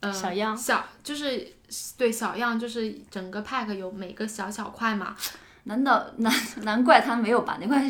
[0.00, 1.48] 呃小样小就是
[1.96, 5.16] 对小样，就是整个 pack 有每个小小块嘛，
[5.64, 6.32] 难道 难
[6.62, 7.82] 难怪他没有把那块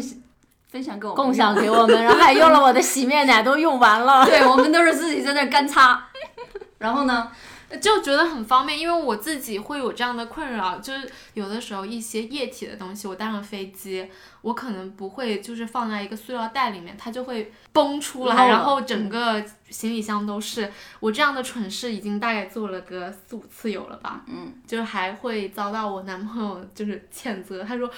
[0.70, 4.24] 分享给我们共享给我们， 然后还用了我的洗面奶，都用完了。
[4.24, 6.06] 对我们都是自己在那干擦。
[6.78, 7.32] 然后呢，
[7.80, 14.08] 就觉得很方便，因为我自己会有这样的困扰，就是有的时候一些液体的东西我带上飞机，
[14.40, 20.72] 我可能不会就是放在一个塑料袋里面，它就会崩出来，然后整个行李箱都是。
[21.00, 27.90] 我这样的蠢事已经大概做了个四五次有了吧，嗯，就是还会遭到我男朋友就是谴责，他说。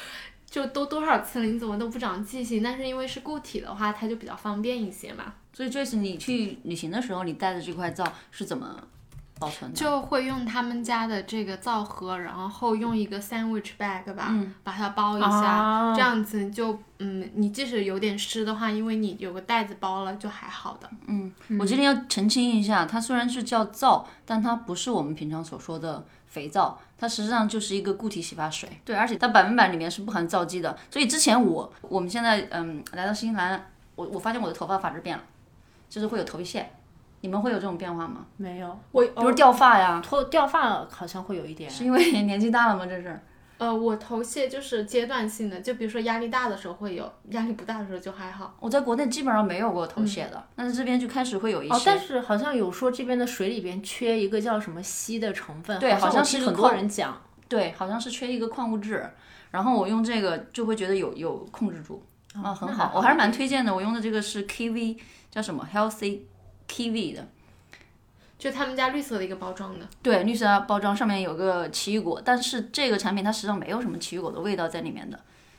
[0.50, 2.60] 就都多少次了，你怎么都不长记性？
[2.60, 5.32] 但是因为是固体的话，它就比较方便一些嘛。
[5.52, 8.76] 所以 Joyce，你去旅行的时候，你带的这块皂是怎么
[9.40, 9.76] 保存的？
[9.76, 20.88] 就会用他们家的这个皂盒，然后用一个 sandwich bag 吧，嗯把它包一下，啊这样子就嗯，你即使有点湿的话，因为你有个袋子包了，就还好的。
[21.06, 28.68] 嗯，我这里要澄清一下，它虽然是叫皂，但它不是我们平常所说的肥皂，它实际上就是一个固体洗发水。
[28.84, 30.76] 对，而且它百分百里面是不含皂基的。
[30.90, 35.24] 所以之前我我们现在嗯来到新西兰，我我发现我的头发发质变了，
[35.88, 36.70] 就是会有头皮屑。
[37.20, 38.26] 你们会有这种变化吗？
[38.36, 41.70] 没有，我比如掉发呀，脱掉发好像会有一点。
[41.70, 42.86] 是因为年纪大了吗？
[42.86, 43.20] 这是？
[43.58, 48.56] 呃，我头屑就是阶段性的，就比如说压力大的时候会有，压力不大的时候就还好。
[48.58, 51.74] 我在国内基本上没有过头屑的，但是这边就开始会有一些。
[51.74, 57.20] 哦，但是好像有说这边的水里边缺一个叫什么硒的成分，对好好像是很多人讲。
[57.50, 59.10] 对，好像是缺一个矿物质，
[59.50, 62.02] 然后我用这个就会觉得有有控制住，
[62.32, 63.74] 啊，很好，好我还是蛮推荐的。
[63.74, 64.96] 我用的这个是 Kiwi，
[65.30, 66.20] 叫什么 Healthy
[66.70, 67.26] Kiwi 的，
[68.38, 75.18] 就他们家绿色的一个包装的，对，绿色包装上面有个奇异果，但是这个产品它实际上没有什么奇异果的味道在里面的，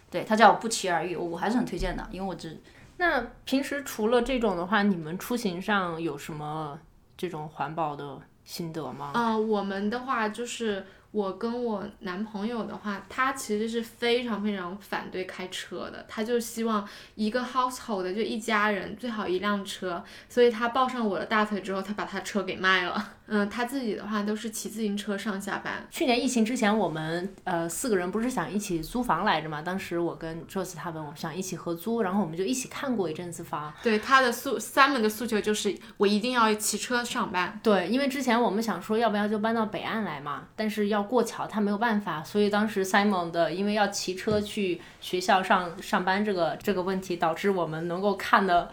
[0.10, 2.60] 对，它叫不期而遇，我我还是很推荐的，因为我只
[2.98, 6.80] 那平时除了这种的话，你们出行上有什么
[7.18, 9.12] 这种环保的心得吗？
[9.14, 23.16] 呃，我们的话就是我跟我男朋友的话，他其实是非常非常反对开车的，他就希望一个 household 的就一家人最好一辆车，所以他抱上我的大腿之后，他把他车给卖了。
[23.28, 25.88] 嗯，他自己的话都是骑自行车上下班。
[25.90, 29.62] 去年疫情之前，我们呃四个人不是想一起租房来着嘛？
[29.62, 33.74] 当时我跟 Joyce 他们，我们想一起合租，然后我们就一起看过一阵子房。
[33.82, 37.60] 对他的诉 Simon 的诉求就是我一定要骑车上班。
[37.64, 48.70] 对，因为之前我们想说要不要就搬到北岸来嘛，但是要过桥，他没有办法，所以当时 Simon 的因为要骑车去学校上上班这个这个问题，导致我们能够看的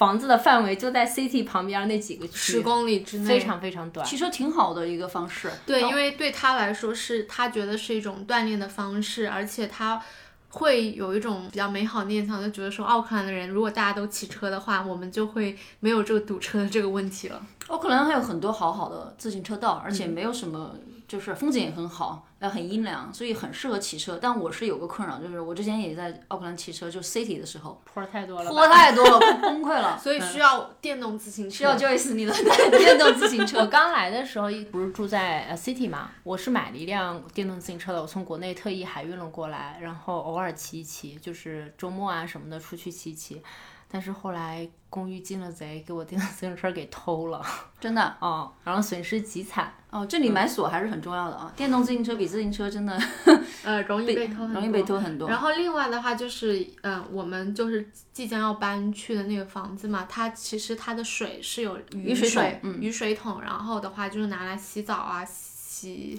[0.00, 4.06] 房子的范围就在 City 旁边那几个区十区，公里之内，非常非常短。
[4.06, 10.00] 骑车挺好的一个方式，对，哦因为对他来说是他觉得是一种锻炼的方式，而且他
[10.48, 17.42] 会有一种比较美好念想，就觉得说奥克兰的人如果大家都骑车的话，我们就会没有这个堵车的这个问题了。
[17.70, 20.74] 奥克兰还有很多好好的自行车道，而且嗯没有什么，
[21.06, 24.18] 就是风景也很好，呃，很阴凉，所以很适合骑车。
[24.20, 31.56] 但我是有个困扰，就是我之前也在奥克兰骑车，就 city 的时候，坡儿太多了吧，坡太多了，快崩溃了， 所以需要电动自行车。
[31.58, 32.34] 需要 Joyce 你的
[32.76, 33.70] 电动自行车 我车。
[33.70, 43.40] 刚来的时候一不是住在呃 City 嘛，我是买了一辆电动自行车的，我从国内特意海运了过来，然后偶尔骑一骑，就是周末啊什么的出去骑一骑。
[43.90, 47.44] 但是后来公寓进了贼，给我电动自行车给偷了，
[47.80, 49.72] 真的哦，然后损失极惨。
[49.90, 51.52] 哦，这里买锁还是很重要的啊。
[51.56, 52.96] 电动自行车比自行车真的
[53.64, 55.28] 呃容易被偷很多，容易被偷很多。
[55.28, 66.16] 然后另外的话就是，嗯、我们就是即将要搬去的那个房子嘛，它其实它的水是有雨雨水桶嗯雨水桶，然后的话就是拿来洗澡啊、洗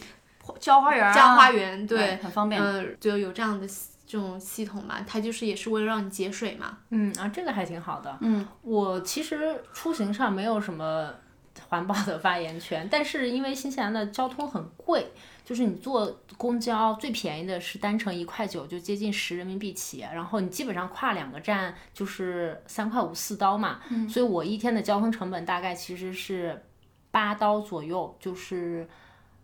[0.59, 2.61] 浇花园啊，浇花园，对，很方便。
[2.61, 3.65] 嗯、就有这样的
[4.11, 6.79] 这种系统嘛，它就是也是为了让你节水嘛。
[6.89, 8.17] 嗯啊，这个还挺好的。
[8.19, 11.13] 嗯，我其实出行上没有什么
[11.69, 15.13] 环保的发言权，但是因为新西兰的交通很贵，
[15.45, 26.61] 就是你坐公交最便宜的是单程一块九，就接近十人民币起，然后你基本上跨两个站就是三块五四刀嘛，嗯所以我一天的交通成本大概其实是
[27.11, 28.85] 八刀左右，就是。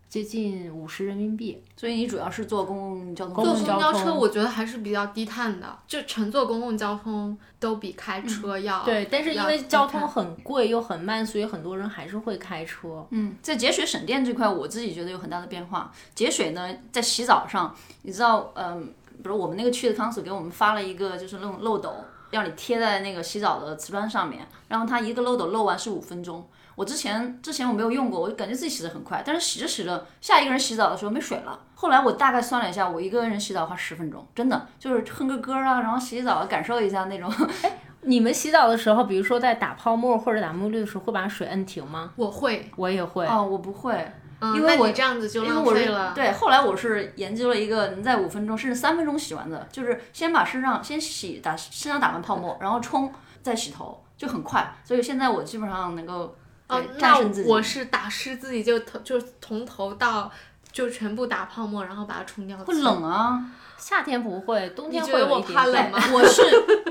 [0.10, 1.64] 接近五十人民币。
[1.76, 13.06] 所以你主要是坐公共交通坐公交车，我觉得还是比较低碳的，就乘坐公共交通都比开车要、对，但是因为交通很贵又很慢，所以很多人还是会开车。
[13.12, 15.92] 嗯，在节水省电这块，我自己觉得有很大的变化。
[16.16, 18.86] 节水呢，在洗澡上，你知道，嗯，
[19.22, 21.94] 比如我们那个区的康所给我们发了一个就是那种漏斗，
[22.32, 26.44] 让你贴在那个洗澡的瓷砖上面，然后它一个漏斗漏完是五分钟。
[26.78, 31.60] 我之前之前我没有用过，我就感觉自己洗的很快，但是洗着洗着，下一个人洗澡的时候没水了。
[31.74, 37.34] 后来我大概算了一下，我一个人洗澡花十分钟，真的就是哼个歌啊，然后洗洗澡感受一下那种。
[38.02, 42.14] 你们洗澡的时候，比如说在打泡沫或者打沐浴露的时候，会把水摁停吗？
[42.16, 43.26] 我会，我也会。
[43.26, 44.12] 哦，我不会。
[44.40, 46.14] 嗯，因为我这样子就浪因为我是费了。
[46.14, 53.12] 对，后来我是研究了一个能在五分钟甚至三分钟洗完的，就是先把身上先洗打身上打完泡沫，然后冲
[53.42, 54.72] 再洗头，就很快。
[54.84, 56.36] 所以现在我基本上能够
[56.68, 57.20] 哦那。
[57.46, 60.32] 我是打湿自己就头就从头到
[60.72, 62.58] 就全部打泡沫，然后把它冲掉。
[62.58, 63.44] 会冷啊！
[63.78, 66.00] 夏天不会，冬天会我会有一点点怕冷吗？
[66.12, 66.42] 我是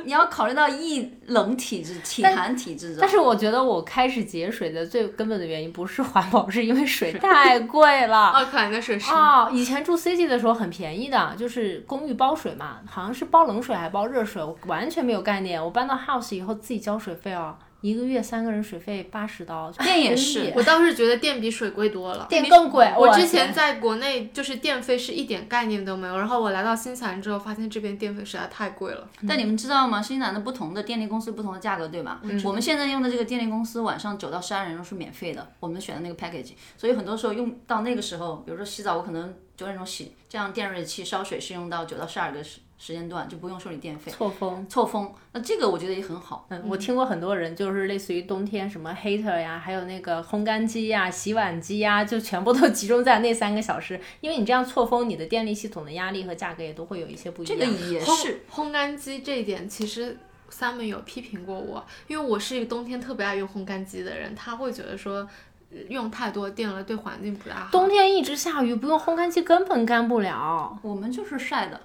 [0.05, 3.01] 你要考虑到易冷体质、体寒体质的。
[3.01, 8.31] 但是我觉得我开始节水的最根本的原因不是环保，是因为水太 贵了。
[8.31, 9.13] 哦，可能的水是。
[9.13, 15.63] 哦，以前住 city 的时候很便宜的，就是公寓包水嘛，好像是包冷水还包热水，我完全没有概念。
[15.63, 17.57] 我搬到 house 以后自己交水费哦，
[17.87, 22.27] 一个月三个人水费八十刀，电 也是我倒是觉得电比水贵多了。
[22.29, 22.93] 电更贵。
[22.99, 29.09] 我之前在国内就是电费是一点概念都没有，然后我来到新西兰之后，发现这边电费实在太贵了。
[29.29, 30.03] 但你们知道吗？
[30.03, 32.21] 新西兰的不同的电力公司不同的价格，对吧？
[32.43, 36.55] 我们现在用的这个电力公司晚上九到十二点钟是免费的，我们选的那个 package。
[36.77, 44.13] 所以很多时候用到那个时候，比如说洗澡，我可能九点钟洗，这样电热水器烧水是用到九到十二个时时间段，就不用收你电费。
[44.13, 44.67] 错峰。
[44.69, 46.47] 错峰，那这个我觉得也很好。
[46.51, 57.59] 嗯，我听过很多人就是类似于冬天什么 heater 呀，还有那个烘干机呀、洗碗机呀，就全部都 集中在那三个小时，因为你这样错峰，你的电力系统的压力和价格也都会有一些不一样。
[57.59, 60.19] 这个也是，烘干机这一点，其实
[60.51, 65.27] Simon 有批评过我，因为我是一个冬天特别爱用烘干机的人，他会觉得说
[65.71, 67.69] 呃用太多电了对环境不大好。
[67.73, 70.79] 冬天一直下雨，不用烘干机根本干不了。
[70.83, 71.81] 我们就是晒的。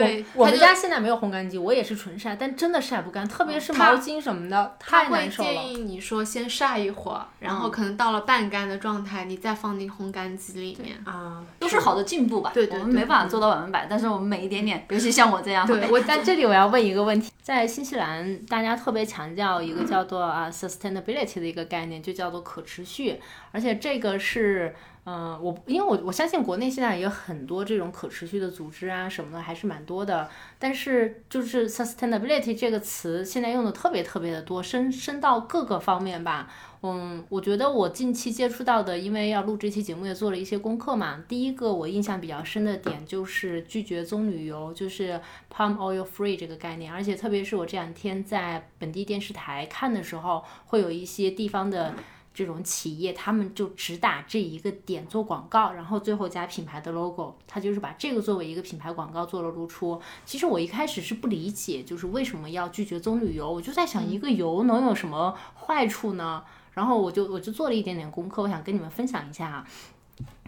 [0.00, 5.48] 对，我们家现在没有烘干机，我也是纯晒，但真的晒不干，特别是毛巾什么的，太难受了。
[5.48, 10.96] 建议你说先晒一会儿，然后可能到了半干的状态，你再放进烘干机里面。
[11.04, 12.50] 啊，都是好的进步吧。
[12.54, 23.20] 对对对我们没办法做到百分百，但是我们每一点点，尤其像我这样， 对我在这里我要问一个问题，在新西兰，大家特别强调一个叫做啊 sustainability 的一个概念，就叫做可持续，
[23.52, 24.74] 而且这个是。
[25.08, 30.28] 嗯，我因为我我相信国内现在也有很多这种可持续的组织啊什么的，还是蛮多的。
[30.58, 36.50] 但是就是 sustainability 这个词现在用的特别特别的多，深深到各个方面吧。
[36.82, 41.22] 嗯，我觉得我近期接触到的，因为要录这期节目也做了一些功课嘛。
[41.28, 46.92] 第一个我印象比较深的点就是拒绝棕榈油，就是 palm oil free 这个概念。
[46.92, 51.94] 而且特别是我这两天在本地电视台看的时候，会有一些地方的。
[52.36, 59.98] 这种企业，他们就只打这一个点做广告，然后最后加品牌的 logo，他就是把这个作为一个品牌广告做了露出。
[60.26, 66.44] 其实我一开始是不理解，就是为什么要拒绝棕榈油，我就在想，一个油能有什么坏处呢？
[66.72, 69.66] 然后我就我就做了一点点功课，我想跟你们分享一下啊。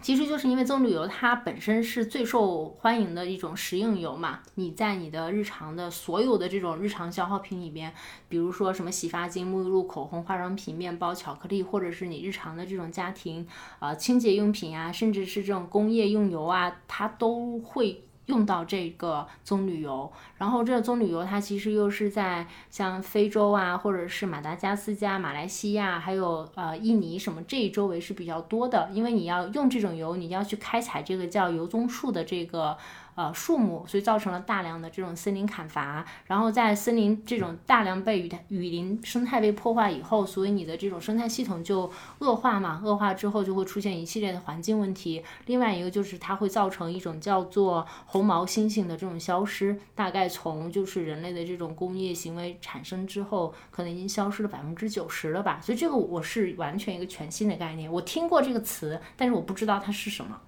[0.01, 7.93] 其实就是因为棕榈油它本身是最受欢迎的一种食用油嘛，你在你的日常的所有的这种日常消耗品里边，
[8.29, 13.45] 比如说什么洗发精、沐浴露、口红、化妆品、面包、巧克力，或者是你日常的这种家庭
[13.79, 18.03] 呃清洁用品啊，甚至是这种工业用油啊，它都会。
[18.29, 32.77] 用到这个棕榈油，然后这个棕榈油它其实又是在像非洲啊，或者是马达加斯加、马来西亚，还有呃印尼什么这一周围是比较多的，因为你要用这种油，你要去开采这个叫油棕树的这个。
[33.19, 45.21] 呃，树木，所以造成了大量的这种森林砍伐，然后在森林这种大量被雨雨林生态被破坏以后，所以你的这种生态系统就恶化嘛，恶化之后就会出现一系列的环境问题。
[45.47, 55.59] 另外一个就是它会造成一种叫做红毛猩猩的这种消失，大概从就是人类的这种工业行为产生之后，可能已经消失了百分之九十了吧。
[55.61, 60.39] 所以这个我是完全一个全新的概念，我听过这个词，但是我不知道它是什么。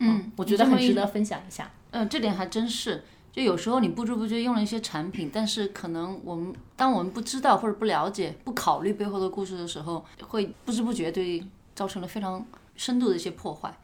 [0.00, 1.70] 嗯，我觉得很值得分享一下。
[1.96, 3.02] 嗯，这点还真是。
[3.32, 11.42] 就有时候你不知不觉用了一些产品，但是可能我们当我们不知道或者不了解、不考虑背后的故事的时候，会不知不觉对
[11.74, 12.44] 造成了非常
[12.76, 13.74] 深度的一些破坏。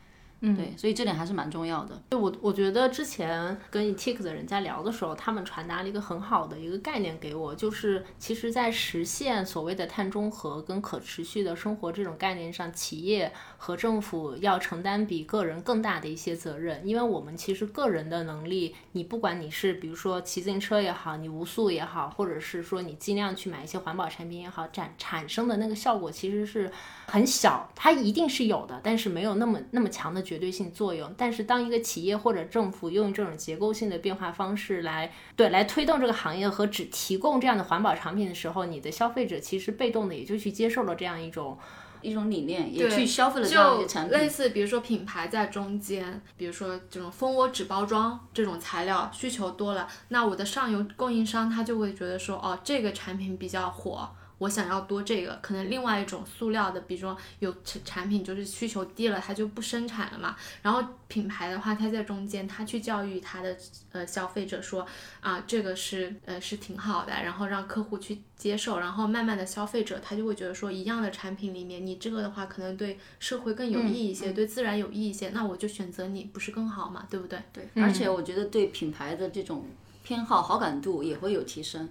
[0.57, 2.03] 对，所以这点还是蛮重要的。
[2.11, 26.69] 就我我觉得之前跟 t i k 的人在聊的时候，他们传达了一个很好的一个概念给我，就是其实，在实现所谓的碳中和跟可持续的生活这种概念上，企业和政府要承担比个人更大的一些责任，因为我们其实个人的能力，你不管你是比如说骑自行车也好，你无塑也好，或者是说你尽量去买一些环保产品也好，产产生的那个效果其实是
[27.13, 30.23] 很小，它一定是有的，但是没有那么那么强的。
[30.23, 41.59] 绝对性作用，但是当一个企业或者政府用这种结构性的变化方式来对来推动这个行业和只提供这样的环保产品的时候，你的消费者其实被动的也就去接受了这样一种
[42.01, 44.17] 一种理念，也去消费了这样一个产品。
[44.17, 54.09] 类似比如说品牌在中间，比如说这种蜂窝纸包装这种材料需求多了，那我的上游供应商他就会觉得说，哦，这个产品比较火。
[54.43, 60.35] 我想要多这个，可能另外一种塑料的，比如说有产产品就是需求低了，它就不生产了嘛。
[60.63, 63.57] 然后品牌的话，它在中间，它去教育它的
[63.93, 64.85] 呃消费者说
[65.21, 77.39] 啊，这个是呃是挺好的，然后让客户去接受，然后慢慢的消费者他就会觉得说，一样的产品里面，你这个的话可能对社会更有益一些，对自然有益一些，那我就选择你，不是更好嘛，对不对？
[77.53, 79.65] 对，而且我觉得对品牌的这种
[80.03, 81.89] 偏好好感度也会有提升。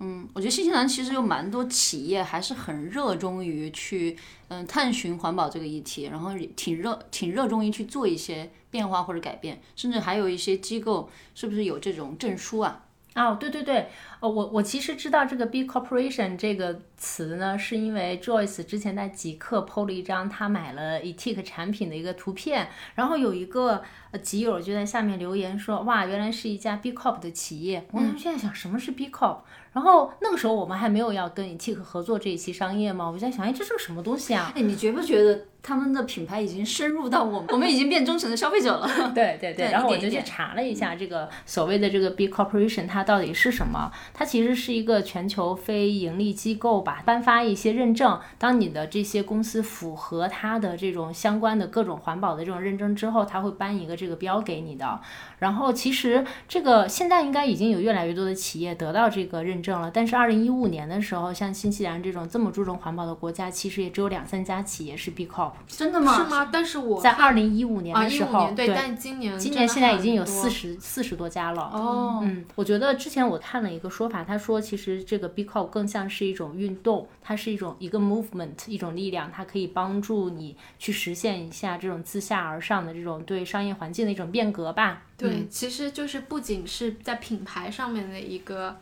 [0.00, 4.16] 嗯，我觉得新西兰其实有蛮多企业还是很热衷于去
[4.48, 12.84] 嗯探寻环保这个议题，然后挺热挺热衷于去做一些变化或者改变，甚至还有一些机构是不是有这种证书啊？
[13.14, 13.88] 哦，对对对，
[14.20, 23.82] 呃，我我其实知道这个 B Corporation 这个词呢，是因为 Joyce 之前在极客 PO 了一张他买了 etik 产品的一个图片，然后有一个
[24.12, 27.86] 呃集友就在下面留言说，哇，原来是一家 B Corp 的企业。
[27.92, 29.40] 我现在想，什么是 B Corp？
[29.72, 34.52] 然后那个时候我们还没有要跟 etik 合作这一期商业嘛，我就在想，哎，这是个什么东西啊？
[34.54, 38.86] 哎，你觉不觉得他们的品牌已经深入到我们，我们已经变忠诚的消费者了？
[39.14, 39.70] 对对对。
[39.70, 43.90] 然后我就去查了一下这个所谓的这个 B Corporation，它到底是什么？
[44.12, 48.20] 它其实是一个全球非盈利机构吧，颁发一些认证。
[48.38, 55.00] 当你的这些公司符合它的这种相关的各种环保的这种认证之后，它会颁一个这个标给你的。
[55.38, 65.52] 然后其实这个现在应该已经有越来越多的企业得到这个认证了，但是二零一五年的时候，像新西兰这种这么注重环保的国家，其实也只有两三家企业是 B Corp。
[65.68, 66.16] 真的吗？
[66.16, 66.50] 是吗？
[66.52, 71.62] 但是我在二零一五年的时候，对，但今年今年现在已经有四十四十多家了。
[71.72, 85.02] 哦，嗯，我觉得之前我看了一个说法，他说其实这个 B Corp 更像是一种运动，它是一种一个 movement，一种力量，它可以帮助你去实现一下这种自下而上的这种对商业环境的一种变革吧。
[85.16, 88.76] 对，其实就是不仅是在品牌上面的一个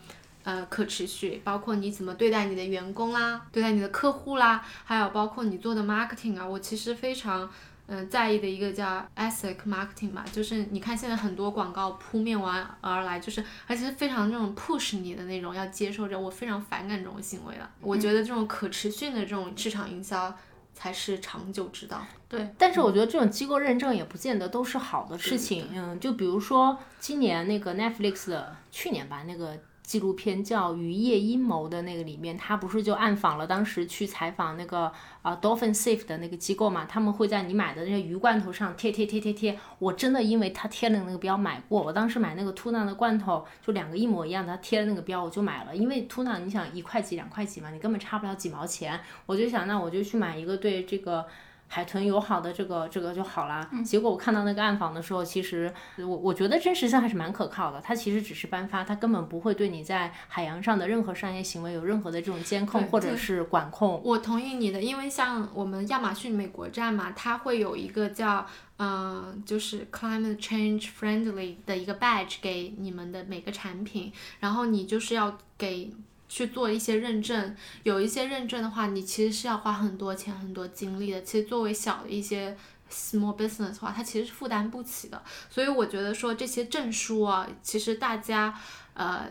[0.45, 7.49] 呃可持续，包括你怎么对待你的员工啦，对待你的客户啦，还有包括你做的 marketing 啊，我其实非常
[7.87, 17.71] 嗯在意的一个叫 ethic marketing 吧，就是你看现在很多广告扑面完而来，就是而且是非常那种 push 你的那种，要接受着，我非常反感这种行为了。
[17.81, 20.35] 我觉得这种可持续的这种市场营销。
[20.73, 22.01] 才是长久之道。
[22.27, 25.69] 对，但是我觉得这种机构认证也不见得都是好的事情。
[25.75, 29.59] 嗯，就比如说今年那个 Netflix 的去年吧，那个。
[29.91, 36.85] 纪录片叫《渔业阴谋》的那个里面，他不是就暗访了当时去采访那个啊 Dolphin Safe 的那个机构嘛？
[36.85, 39.59] 他们会在你买的那些鱼罐头上贴贴贴贴贴。
[39.81, 41.83] 我真的因为他贴了那个标买过。
[41.83, 45.75] 我当时买那个 tuna 的罐头，就两个一模一样的，他贴了那个标我就买了。
[45.75, 49.01] 因为 tuna 你想一块几两块几嘛，你根本差不了几毛钱。
[49.27, 51.27] 我就想那我就去买一个对这个。
[51.73, 53.71] 海豚友好的这个这个就好啦。
[53.85, 57.81] 结果我看到那个暗访的时候，其实我我觉得真实性还是蛮可靠的。
[57.81, 64.03] 它其实只是颁发，它根本不会对你在海洋上的任何商业行为有任何的这种监控或者是管控。
[64.05, 68.45] 我同意你的，因为像我们亚马逊美国站嘛，它会有一个叫
[68.79, 75.93] 嗯，就是 climate change friendly 的一个 badge 给你们的每个产品，然后你就是要给。
[76.31, 81.21] 去做一些认证，有一些认证的话，你其实是要花很多钱、很多精力的。
[81.23, 82.57] 其实作为小的一些
[82.89, 85.21] small business 的话，它其实是负担不起的。
[85.51, 88.57] 所以我觉得说这些证书啊，其实大家
[88.95, 89.27] 呃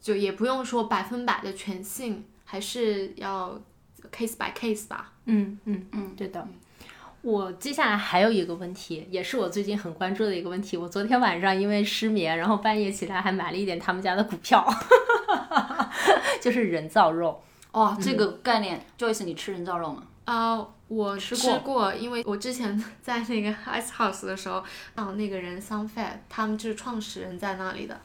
[0.00, 3.60] 就也不用说百分百的全信，还是要
[4.12, 5.12] case by case 吧。
[5.24, 6.46] 嗯嗯嗯，对的。
[7.22, 10.76] 我接下来还有一个问题，也是我最近很关注的一个问题。
[10.76, 14.64] 我昨天晚上因为失眠，然后半夜起来还买了一点他们家的股票，
[16.46, 17.42] 就是人造肉。
[17.72, 20.04] 哇，这个概念，Joyce，你吃人造肉吗？
[20.24, 28.00] 啊，我吃过，因为我之前 在那个 Ice House 的时候，啊，那个人 Sunfat，他们就是创始人在那里的。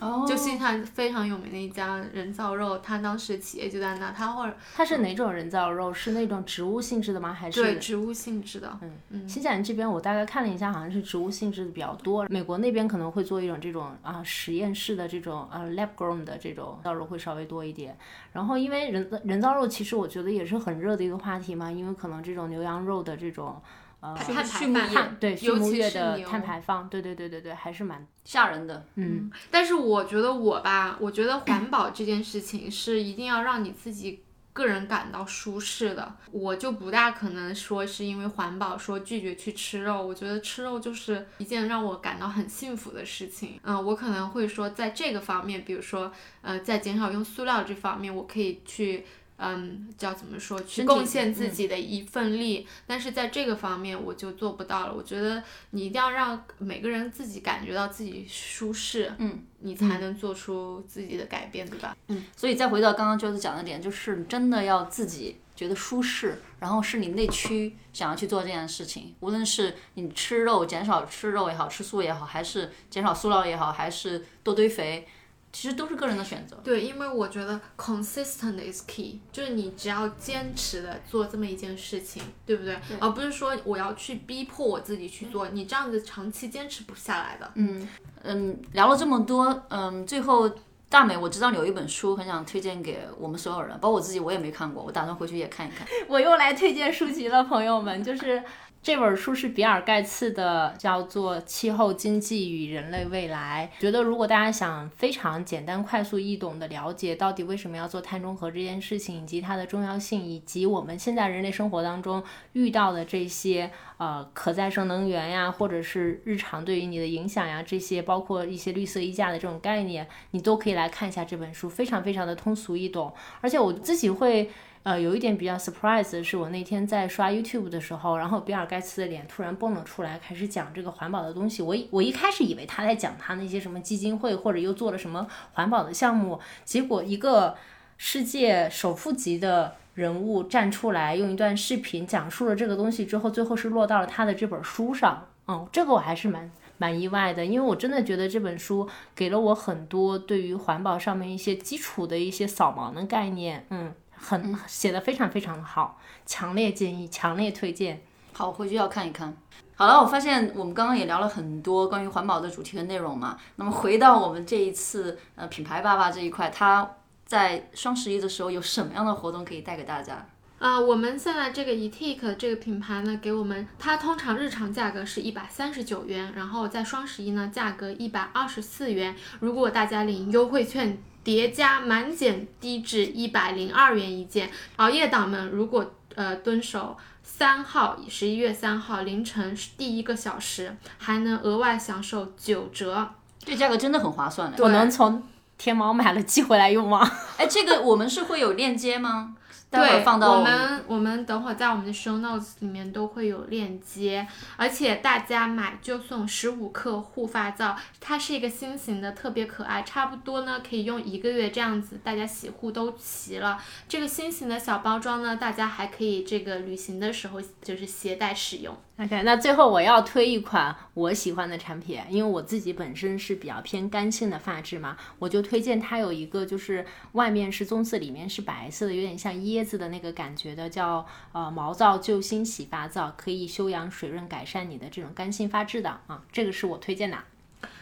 [0.00, 5.92] 哦就新西兰非常有名的一家人造肉，它当时企业就在那，它或者它是哪种人造肉？
[5.92, 7.32] 是那种植物性质的吗？
[7.32, 12.26] 还是对植物性质的，嗯嗯新西兰这边我大概看了一下，好像是植物性质的比较多。
[12.28, 17.96] 美国那边可能会做一种这种啊实验室的这种啊 lab grown 的这种造肉会稍微多一点。
[18.32, 23.60] 然后因为人人造肉其实我觉得也是很热的一个话题嘛，因为可能这种牛羊肉的这种
[24.02, 28.84] 呃碳排畜牧放业对畜尤其牧业的是牛碳排放，对对对对对，还是蛮吓人的。
[28.96, 36.16] 嗯但是我觉得我吧，我觉得环保这件事情是一定要让你自己个人感到舒适的。
[36.32, 43.60] 我就不大可能说是因为环保说拒绝去吃肉，我觉得吃肉就是一件让我感到很幸福的事情。
[43.62, 49.06] 嗯，我可能会说在这个方面，比如说呃，在减少用塑料这方面，我可以去。
[49.42, 50.60] 嗯，叫怎么说？
[50.62, 54.94] 去贡献自己的一份力，但是在这个方面我就做不到了。
[54.94, 61.96] 我觉得你一定要让每个人自己感觉到自己舒适，嗯，你才能做出自己的改变，对吧？
[62.06, 75.06] 嗯所以再回到刚刚就是讲的点，就是真的要自己觉得舒适，然后是你内驱想要去做这件事情，无论是你吃肉减少吃肉也好，吃素也好，还是减少塑料也好，还是多堆肥，
[75.52, 76.56] 其实都是个人的选择。
[76.64, 82.76] 对，因为我觉得 consistent is key，就是你只要坚持的做这么一件事情，对不对？
[82.98, 87.50] 而不是说我要去逼迫我自己去做，你这样子长期坚持不下来的。
[87.56, 87.86] 嗯
[88.22, 90.50] 嗯，聊了这么多，嗯，最后
[90.88, 95.86] 大美，我知道你有一本书很想推荐给我们所有人，包括我自己，我也没看过，我打算回去也看一看。
[96.08, 98.42] 我又来推荐书籍了，朋友们，就是
[98.82, 103.70] 这本书是比尔盖茨的，叫做《气候经济与人类未来》。
[103.80, 112.20] 觉得如果大家想非常简单、快速、易懂的了解到底为什么要做碳中和这件事情，以及它的重要性，以及我们现在人类生活当中
[112.54, 123.14] 遇到的这些呃可再生能源呀，或者是日常对于你的影响呀，这些包括一些绿色衣架的这种概念，你都可以来看一下这本书，非常非常的通俗易懂。
[123.40, 124.50] 而且我自己会。
[124.84, 131.62] 呃，有一点比较 surprise 的是，我那天在刷 YouTube 的时候，然后比尔盖茨的脸突然蹦了出来，开始讲这个环保的东西。
[131.62, 137.54] 我我一开始以为他在讲他那些什么基金会，或者又做了什么环保的项目，结果一个
[137.96, 145.28] 世界首富级的人物站出来，用一段视频讲述了这个东西之后，最后是落到了他的这本书上。
[145.46, 153.64] 嗯，这个我还是蛮蛮意外的，因为我真的觉得这本书给了我很多对于环保上面一些基础的一些扫盲的概念。
[153.70, 153.94] 嗯。
[154.22, 158.00] 很写的非常非常的好，强烈建议，强烈推荐。
[158.32, 159.36] 好，我回去要看一看。
[159.74, 163.36] 好了，我发现我们刚刚也聊了很多关于环保的主题和内容嘛。
[163.56, 166.88] 那么回到我们这一次呃品牌爸爸这一块，他
[167.26, 170.26] 在双十一的时候有什么样的活动可以带给大家？
[170.58, 179.16] 啊、我们现在这个 etik 这个品牌呢，给我们它通常日常价格是一百三十九元，然后在双十一呢价格一百二十四元。
[179.40, 193.08] 如果大家领优惠券叠加满减低至一百零二元一件，熬夜党们如果呃蹲守三号十一月三号凌晨第一个小时，还能额外享受九折。
[193.44, 194.62] 这价格真的很划算的。
[194.62, 195.22] 我能从
[195.58, 197.10] 天猫买了寄回来用吗？
[197.38, 199.34] 哎，这个我们是会有链接吗？
[199.72, 213.58] 待会儿对，放到我们我们等会儿在我们的 show notes 里面都会有链接，而且大家买就送十五克护发皂，它是一个新型的，特别可爱，差不多呢可以用一个月这样子，大家洗护都齐了。
[213.88, 218.76] 这个新型的小包装呢，大家还可以这个旅行的时候就是携带使用。
[219.04, 237.18] OK，那最后我要推一款我喜欢的产品，因为我自己本身是比较偏干性的发质嘛，我就推荐它有一个就是外面是棕色，里面是白色的，有点像椰子的那个感觉的，叫呃毛躁救星洗发皂，可以修养水润，改善你的这种干性发质的啊，这个是我推荐的。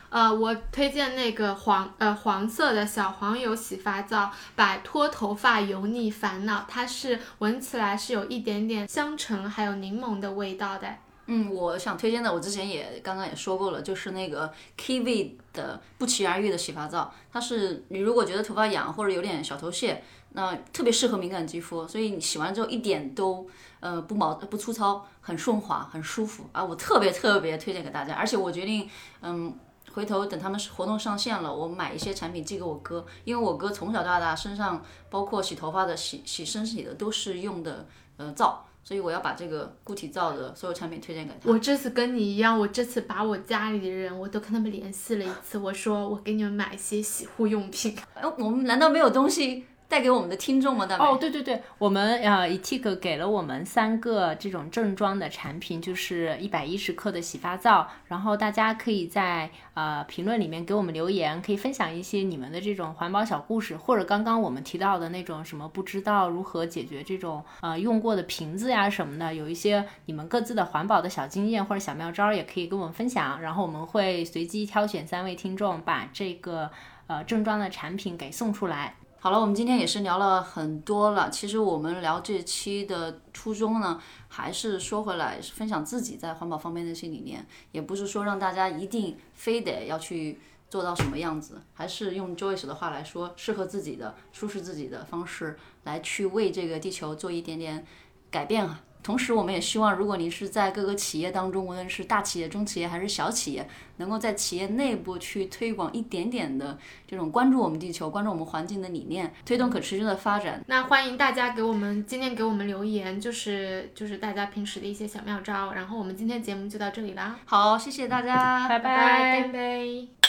[0.08, 6.64] 呃，我推荐那个黄呃黄色的小黄油洗发皂，摆脱头发油腻烦恼。
[6.66, 10.96] 它是闻起来是有一点点香橙还有柠檬的味道的。
[11.32, 28.90] 嗯，我想推荐的，我之前也刚刚也说过了，就是那个 Kiwi 的不期而遇的洗发皂，它是你如果觉得头发痒或者有点小头屑，那特别适合敏感肌肤，所以你洗完之后一点都呃不毛不粗糙，很顺滑，很舒服啊，我特别特别推荐给大家，而且我决定
[29.22, 29.54] 嗯。
[29.92, 37.84] 回头等他们活动上线了，我买一些产品寄给我哥，因为我哥从小到大身上包括洗头发的、洗洗身体的都是用的
[38.16, 41.48] 呃皂，所以我要把这个固体皂的所有产品推荐给他。
[41.48, 47.96] 我这次跟你一样，我这次把我家里的人我都跟他们联系了一次，我说我给你们买一些洗护用品。
[48.14, 76.70] 哎，我们难道没有东西带给我们的听众们的哦，对对对，我们呃 etik 给了我们三个这种正装的产品，就是一百一十克的洗发皂，然后大家可以在呃评论里面给我们留言，可以分享一些你们的这种环保小故事，或者刚刚我们提到的那种什么不知道如何解决这种呃用过的瓶子呀什么的，有一些你们各自的环保的小经验或者小妙招，也可以跟我们分享，然后我们会随机挑选三位听众把这个
[77.08, 78.94] 呃正装的产品给送出来。
[79.22, 81.28] 好了，我们今天也是聊了很多了。
[81.28, 90.40] 其实我们聊这期的初衷呢，还是说回来分享自己在环保方面的一些理念，也不是说让大家一定非得要去
[90.70, 97.84] 做到什么样子，还是用 Joyce 的话来说，适合自己的、舒适自己的方式来去为这个地球做一点点
[98.30, 98.80] 改变啊。
[99.02, 106.78] 同时，我们也希望，如果你是在各个企业当中，无论是大企业、中企业还是小企业，能够在企业内部去推广一点点的
[107.08, 110.62] 这种关注我们地球、关注我们环境的理念，推动可持续的发展。
[110.66, 115.72] 那欢迎大家给我们今天给我们留言，就是就是大家平时的一些小妙招。
[115.72, 120.19] 然后我们今天节目就到这里啦，好，谢谢大家，拜拜拜拜。